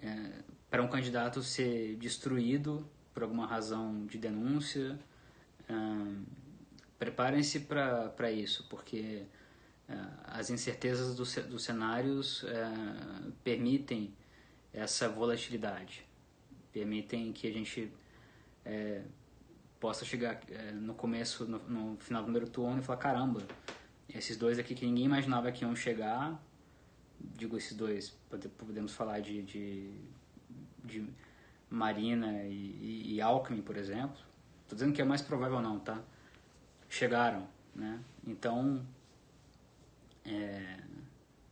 é, 0.00 0.30
para 0.70 0.80
um 0.80 0.86
candidato 0.86 1.42
ser 1.42 1.96
destruído 1.96 2.88
por 3.12 3.24
alguma 3.24 3.44
razão 3.44 4.06
de 4.06 4.16
denúncia. 4.16 4.96
Uh, 5.68 6.22
Preparem-se 7.00 7.58
para 7.58 8.30
isso, 8.30 8.64
porque 8.70 9.24
uh, 9.88 9.94
as 10.26 10.50
incertezas 10.50 11.16
dos 11.16 11.34
do 11.34 11.58
cenários 11.58 12.44
uh, 12.44 13.32
permitem 13.42 14.14
essa 14.72 15.08
volatilidade, 15.08 16.06
permitem 16.72 17.32
que 17.32 17.48
a 17.48 17.52
gente 17.52 17.92
uh, 18.64 19.04
possa 19.80 20.04
chegar 20.04 20.40
no 20.74 20.94
começo, 20.94 21.44
no, 21.44 21.58
no, 21.68 21.96
final 21.96 22.22
do 22.22 22.26
primeiro 22.26 22.48
turno 22.48 22.78
e 22.78 22.82
falar: 22.84 22.98
caramba, 23.00 23.42
esses 24.14 24.36
dois 24.36 24.58
aqui 24.58 24.74
que 24.74 24.86
ninguém 24.86 25.04
imaginava 25.04 25.50
que 25.52 25.64
iam 25.64 25.74
chegar, 25.74 26.42
digo 27.36 27.56
esses 27.56 27.76
dois, 27.76 28.10
podemos 28.58 28.92
falar 28.92 29.20
de, 29.20 29.42
de, 29.42 29.90
de 30.84 31.08
Marina 31.70 32.44
e, 32.44 32.52
e, 32.52 33.14
e 33.14 33.20
Alckmin, 33.20 33.62
por 33.62 33.76
exemplo. 33.76 34.16
Estou 34.62 34.76
dizendo 34.76 34.94
que 34.94 35.02
é 35.02 35.04
mais 35.04 35.22
provável 35.22 35.60
não, 35.60 35.78
tá? 35.78 36.02
chegaram, 36.92 37.48
né? 37.74 37.98
Então, 38.26 38.84
é... 40.26 40.78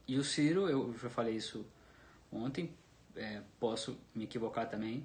e 0.06 0.18
o 0.18 0.22
Ciro, 0.22 0.68
eu 0.68 0.94
já 0.98 1.08
falei 1.08 1.34
isso 1.34 1.64
ontem, 2.30 2.70
é, 3.16 3.40
posso 3.58 3.98
me 4.14 4.24
equivocar 4.24 4.68
também, 4.68 5.04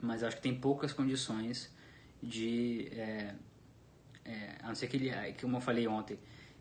mas 0.00 0.24
acho 0.24 0.36
que 0.36 0.42
tem 0.42 0.58
poucas 0.58 0.92
condições 0.92 1.70
de, 2.22 2.88
é, 2.92 3.34
é, 4.24 4.56
a 4.62 4.68
não 4.68 4.74
ser 4.74 4.88
que 4.88 4.96
ele, 4.96 5.10
como 5.40 5.56
eu 5.56 5.60
falei 5.60 5.86
ontem, 5.86 6.18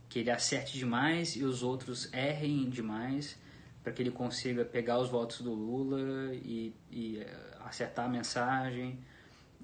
que 0.09 0.19
ele 0.19 0.31
acerte 0.31 0.77
demais 0.77 1.35
e 1.35 1.43
os 1.43 1.63
outros 1.63 2.11
errem 2.13 2.69
demais 2.69 3.37
para 3.83 3.91
que 3.91 4.01
ele 4.01 4.11
consiga 4.11 4.63
pegar 4.63 4.99
os 4.99 5.09
votos 5.09 5.41
do 5.41 5.53
Lula 5.53 6.33
e, 6.35 6.73
e 6.91 7.19
é, 7.19 7.57
acertar 7.65 8.05
a 8.05 8.09
mensagem 8.09 8.99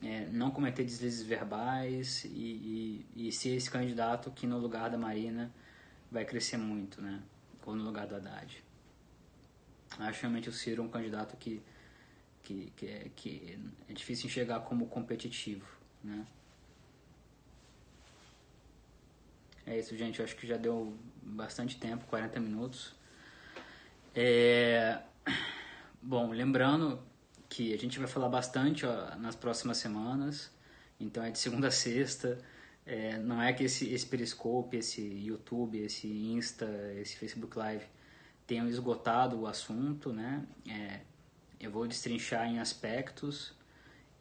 é, 0.03 0.27
não 0.31 0.51
cometer 0.51 0.83
deslizes 0.83 1.23
verbais 1.23 2.23
e, 2.25 3.05
e, 3.15 3.27
e, 3.27 3.31
ser 3.31 3.55
esse 3.55 3.69
candidato 3.69 4.31
que 4.31 4.45
no 4.45 4.57
lugar 4.57 4.89
da 4.89 4.97
Marina 4.97 5.51
vai 6.11 6.25
crescer 6.25 6.57
muito, 6.57 7.01
né? 7.01 7.21
Ou 7.65 7.75
no 7.75 7.83
lugar 7.83 8.07
do 8.07 8.15
Haddad. 8.15 8.63
Acho 9.99 10.21
realmente 10.21 10.49
o 10.49 10.53
Ciro 10.53 10.83
um 10.83 10.87
candidato 10.87 11.35
que, 11.37 11.61
que, 12.43 12.71
que, 12.75 12.85
é, 12.85 13.11
que 13.15 13.59
é 13.89 13.93
difícil 13.93 14.27
enxergar 14.27 14.61
como 14.61 14.87
competitivo, 14.87 15.67
né? 16.03 16.25
É 19.67 19.77
isso, 19.77 19.95
gente. 19.97 20.19
Eu 20.19 20.25
acho 20.25 20.35
que 20.37 20.47
já 20.47 20.55
deu 20.55 20.97
bastante 21.21 21.77
tempo 21.77 22.05
40 22.05 22.39
minutos. 22.39 22.95
É... 24.15 24.99
Bom, 26.01 26.31
lembrando 26.31 27.03
que 27.49 27.73
a 27.73 27.77
gente 27.77 27.99
vai 27.99 28.07
falar 28.07 28.29
bastante 28.29 28.85
ó, 28.85 29.15
nas 29.17 29.35
próximas 29.35 29.77
semanas. 29.77 30.49
Então 30.97 31.21
é 31.21 31.29
de 31.29 31.37
segunda 31.37 31.67
a 31.67 31.71
sexta. 31.71 32.39
É, 32.85 33.17
não 33.17 33.41
é 33.41 33.51
que 33.51 33.65
esse, 33.65 33.93
esse 33.93 34.05
Periscope, 34.05 34.77
esse 34.77 35.01
YouTube, 35.01 35.77
esse 35.77 36.07
Insta, 36.07 36.65
esse 36.95 37.17
Facebook 37.17 37.57
Live 37.57 37.85
tenham 38.47 38.69
esgotado 38.69 39.41
o 39.41 39.45
assunto, 39.45 40.13
né? 40.13 40.45
É, 40.65 41.01
eu 41.59 41.69
vou 41.69 41.85
destrinchar 41.85 42.47
em 42.47 42.59
aspectos 42.59 43.53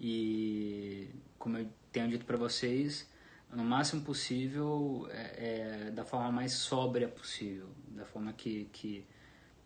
e, 0.00 1.08
como 1.38 1.58
eu 1.58 1.68
tenho 1.92 2.08
dito 2.08 2.24
para 2.24 2.36
vocês, 2.36 3.08
no 3.56 3.64
máximo 3.64 4.02
possível, 4.02 5.08
é, 5.10 5.86
é, 5.86 5.90
da 5.90 6.04
forma 6.04 6.30
mais 6.30 6.52
sóbria 6.52 7.08
possível, 7.08 7.68
da 7.88 8.04
forma 8.04 8.32
que, 8.34 8.68
que 8.70 9.04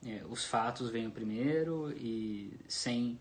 é, 0.07 0.22
os 0.30 0.45
fatos 0.45 0.91
venham 0.91 1.11
primeiro 1.11 1.93
e 1.97 2.57
sem 2.68 3.18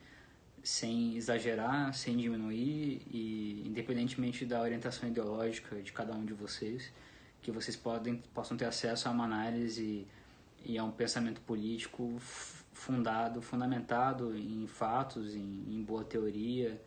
sem 0.61 1.15
exagerar, 1.15 1.93
sem 1.93 2.17
diminuir 2.17 3.01
e 3.09 3.63
independentemente 3.65 4.45
da 4.45 4.61
orientação 4.61 5.07
ideológica 5.07 5.81
de 5.81 5.91
cada 5.91 6.13
um 6.13 6.25
de 6.25 6.33
vocês, 6.33 6.91
que 7.41 7.49
vocês 7.49 7.77
podem, 7.77 8.17
possam 8.33 8.57
ter 8.57 8.65
acesso 8.65 9.07
a 9.07 9.11
uma 9.11 9.23
análise 9.23 10.05
e 10.65 10.77
a 10.77 10.83
um 10.83 10.91
pensamento 10.91 11.39
político 11.41 12.13
fundado, 12.73 13.41
fundamentado 13.41 14.37
em 14.37 14.67
fatos, 14.67 15.33
em, 15.33 15.63
em 15.69 15.81
boa 15.81 16.03
teoria 16.03 16.79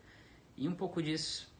e 0.55 0.67
um 0.67 0.75
pouco 0.75 1.01
disso, 1.01 1.51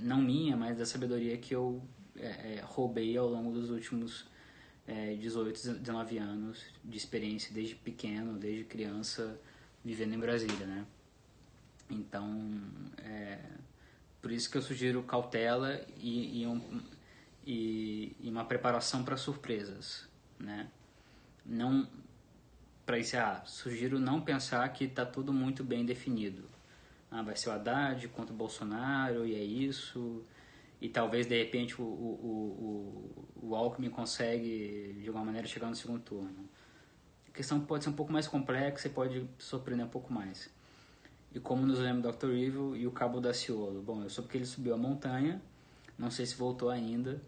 não 0.00 0.20
minha, 0.20 0.56
mas 0.56 0.78
da 0.78 0.86
sabedoria 0.86 1.36
que 1.36 1.54
eu 1.54 1.82
é, 2.16 2.56
é, 2.56 2.60
roubei 2.64 3.16
ao 3.16 3.28
longo 3.28 3.52
dos 3.52 3.70
últimos 3.70 4.26
é, 4.86 5.14
18, 5.14 5.78
19 5.78 6.18
anos 6.18 6.64
de 6.84 6.96
experiência 6.96 7.52
desde 7.52 7.74
pequeno, 7.74 8.38
desde 8.38 8.64
criança, 8.64 9.38
vivendo 9.84 10.14
em 10.14 10.18
Brasília, 10.18 10.66
né? 10.66 10.86
Então, 11.90 12.60
é, 12.98 13.38
por 14.20 14.30
isso 14.30 14.50
que 14.50 14.56
eu 14.56 14.62
sugiro 14.62 15.02
cautela 15.02 15.80
e, 15.98 16.42
e, 16.42 16.46
um, 16.46 16.80
e, 17.46 18.16
e 18.20 18.30
uma 18.30 18.44
preparação 18.44 19.04
para 19.04 19.16
surpresas, 19.16 20.08
né? 20.38 20.68
Não, 21.44 21.88
para 22.86 22.98
encerrar, 22.98 23.44
sugiro 23.46 23.98
não 23.98 24.20
pensar 24.20 24.68
que 24.72 24.84
está 24.84 25.04
tudo 25.04 25.32
muito 25.32 25.64
bem 25.64 25.84
definido. 25.84 26.51
Ah, 27.14 27.20
vai 27.20 27.36
ser 27.36 27.50
o 27.50 27.52
Haddad 27.52 28.08
contra 28.08 28.32
o 28.32 28.36
Bolsonaro 28.36 29.26
e 29.26 29.34
é 29.34 29.44
isso. 29.44 30.24
E 30.80 30.88
talvez 30.88 31.26
de 31.26 31.38
repente 31.38 31.80
o, 31.80 31.84
o, 31.84 33.28
o, 33.42 33.48
o 33.50 33.54
Alckmin 33.54 33.90
consegue 33.90 34.96
de 34.98 35.08
alguma 35.08 35.26
maneira 35.26 35.46
chegar 35.46 35.68
no 35.68 35.76
segundo 35.76 36.00
turno. 36.00 36.48
A 37.28 37.30
questão 37.30 37.60
pode 37.60 37.84
ser 37.84 37.90
um 37.90 37.92
pouco 37.92 38.10
mais 38.10 38.26
complexa 38.26 38.88
e 38.88 38.90
pode 38.90 39.28
surpreender 39.38 39.84
um 39.84 39.90
pouco 39.90 40.10
mais. 40.10 40.50
E 41.34 41.38
como 41.38 41.66
nos 41.66 41.78
lembra 41.78 42.10
Dr. 42.10 42.30
Evil 42.30 42.74
e 42.74 42.86
o 42.86 42.90
Cabo 42.90 43.20
da 43.20 43.34
Ciolo. 43.34 43.82
Bom, 43.82 44.02
eu 44.02 44.08
soube 44.08 44.30
que 44.30 44.38
ele 44.38 44.46
subiu 44.46 44.72
a 44.72 44.78
montanha, 44.78 45.40
não 45.98 46.10
sei 46.10 46.24
se 46.24 46.34
voltou 46.34 46.70
ainda, 46.70 47.22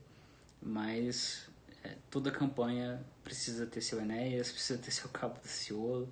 mas 0.63 1.47
é, 1.83 1.97
toda 2.11 2.31
campanha 2.31 3.05
precisa 3.23 3.67
ter 3.67 3.83
seu 3.83 4.01
Enéas, 4.01 4.51
precisa 4.51 4.79
ter 4.79 4.91
seu 4.91 5.11
Cabo 5.11 5.35
da 5.35 5.49
Ciolo. 5.49 6.09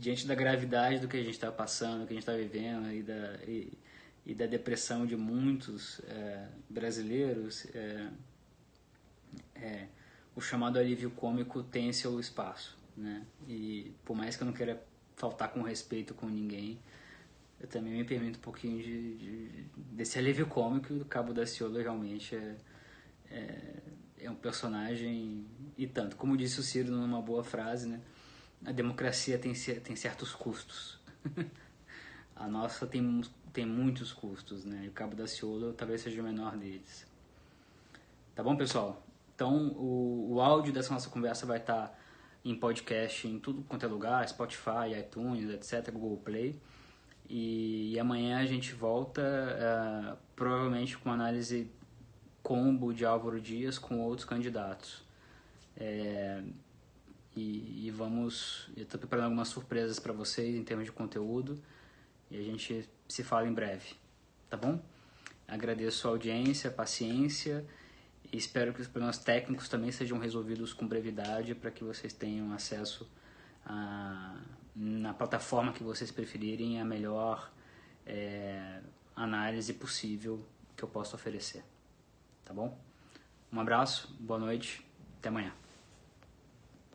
Diante 0.00 0.26
da 0.26 0.34
gravidade 0.34 0.98
do 0.98 1.06
que 1.06 1.16
a 1.16 1.22
gente 1.22 1.34
está 1.34 1.52
passando, 1.52 2.00
do 2.00 2.06
que 2.06 2.14
a 2.14 2.16
gente 2.16 2.22
está 2.22 2.32
vivendo 2.32 2.90
e 2.90 3.02
da, 3.02 3.34
e, 3.46 3.78
e, 4.24 4.34
da 4.34 4.46
depressão 4.46 5.04
de 5.04 5.14
muitos 5.14 6.00
é, 6.08 6.48
brasileiros, 6.70 7.66
é, 7.74 8.08
é 9.56 9.86
o 10.34 10.40
chamado 10.40 10.78
alívio 10.78 11.10
cômico 11.10 11.62
tem 11.62 11.92
seu 11.92 12.18
espaço. 12.18 12.78
Né? 12.96 13.26
E 13.46 13.92
por 14.02 14.16
mais 14.16 14.36
que 14.36 14.42
eu 14.42 14.46
não 14.46 14.54
queira 14.54 14.82
faltar 15.16 15.52
com 15.52 15.60
respeito 15.60 16.14
com 16.14 16.26
ninguém, 16.26 16.80
eu 17.60 17.68
também 17.68 17.92
me 17.92 18.04
permito 18.04 18.38
um 18.38 18.42
pouquinho 18.42 18.82
de, 18.82 19.14
de 19.18 19.64
desse 19.76 20.18
alívio 20.18 20.46
cômico 20.46 20.94
do 20.94 21.04
Cabo 21.04 21.34
da 21.34 21.44
Ciolo 21.46 21.78
realmente 21.78 22.34
é, 22.34 22.56
é, 23.30 23.74
é, 24.22 24.30
um 24.30 24.34
personagem 24.34 25.46
e 25.76 25.86
tanto. 25.86 26.16
Como 26.16 26.36
disse 26.38 26.58
o 26.58 26.62
Ciro 26.62 26.90
numa 26.90 27.20
boa 27.20 27.44
frase, 27.44 27.86
né? 27.86 28.00
A 28.64 28.72
democracia 28.72 29.38
tem, 29.38 29.52
tem 29.52 29.96
certos 29.96 30.34
custos. 30.34 30.98
a 32.36 32.46
nossa 32.46 32.86
tem, 32.86 33.22
tem 33.52 33.66
muitos 33.66 34.12
custos, 34.12 34.64
né? 34.64 34.82
E 34.84 34.88
o 34.88 34.92
Cabo 34.92 35.14
da 35.14 35.26
Ciolo 35.26 35.72
talvez 35.72 36.02
seja 36.02 36.20
o 36.20 36.24
menor 36.24 36.56
deles. 36.56 37.06
Tá 38.34 38.42
bom, 38.42 38.56
pessoal? 38.56 39.06
Então, 39.34 39.68
o, 39.68 40.34
o 40.34 40.40
áudio 40.40 40.72
dessa 40.72 40.92
nossa 40.92 41.08
conversa 41.08 41.46
vai 41.46 41.58
estar 41.58 41.98
em 42.44 42.54
podcast 42.54 43.26
em 43.26 43.38
tudo 43.38 43.62
quanto 43.62 43.84
é 43.84 43.88
lugar, 43.88 44.26
Spotify, 44.28 44.98
iTunes, 44.98 45.50
etc, 45.50 45.90
Google 45.92 46.18
Play. 46.18 46.60
E, 47.28 47.92
e 47.92 47.98
amanhã 47.98 48.38
a 48.38 48.46
gente 48.46 48.74
volta, 48.74 49.22
uh, 49.22 50.16
provavelmente 50.34 50.98
com 50.98 51.10
análise 51.10 51.70
combo 52.42 52.92
de 52.92 53.04
Álvaro 53.04 53.40
Dias 53.40 53.78
com 53.78 54.00
outros 54.00 54.24
candidatos. 54.24 55.04
É, 55.76 56.42
e, 57.36 57.86
e, 57.86 57.90
vamos. 57.90 58.68
Eu 58.76 58.82
estou 58.82 58.98
preparando 58.98 59.26
algumas 59.26 59.48
surpresas 59.48 59.98
para 59.98 60.12
vocês 60.12 60.54
em 60.54 60.64
termos 60.64 60.86
de 60.86 60.92
conteúdo. 60.92 61.60
E 62.30 62.38
a 62.38 62.42
gente 62.42 62.88
se 63.08 63.22
fala 63.22 63.46
em 63.46 63.52
breve. 63.52 63.94
Tá 64.48 64.56
bom? 64.56 64.82
Agradeço 65.46 66.08
a 66.08 66.10
audiência, 66.10 66.70
a 66.70 66.72
paciência. 66.72 67.64
E 68.32 68.36
espero 68.36 68.72
que 68.72 68.80
os 68.80 68.88
problemas 68.88 69.18
técnicos 69.18 69.68
também 69.68 69.90
sejam 69.90 70.18
resolvidos 70.18 70.72
com 70.72 70.86
brevidade 70.86 71.54
para 71.54 71.70
que 71.70 71.82
vocês 71.82 72.12
tenham 72.12 72.52
acesso 72.52 73.08
a 73.64 74.36
na 74.74 75.12
plataforma 75.12 75.72
que 75.72 75.82
vocês 75.82 76.10
preferirem, 76.10 76.80
a 76.80 76.84
melhor 76.84 77.50
é, 78.06 78.80
análise 79.14 79.74
possível 79.74 80.44
que 80.76 80.82
eu 80.82 80.88
possa 80.88 81.16
oferecer. 81.16 81.64
Tá 82.44 82.54
bom? 82.54 82.78
Um 83.52 83.60
abraço, 83.60 84.14
boa 84.18 84.38
noite, 84.38 84.84
até 85.18 85.28
amanhã. 85.28 85.52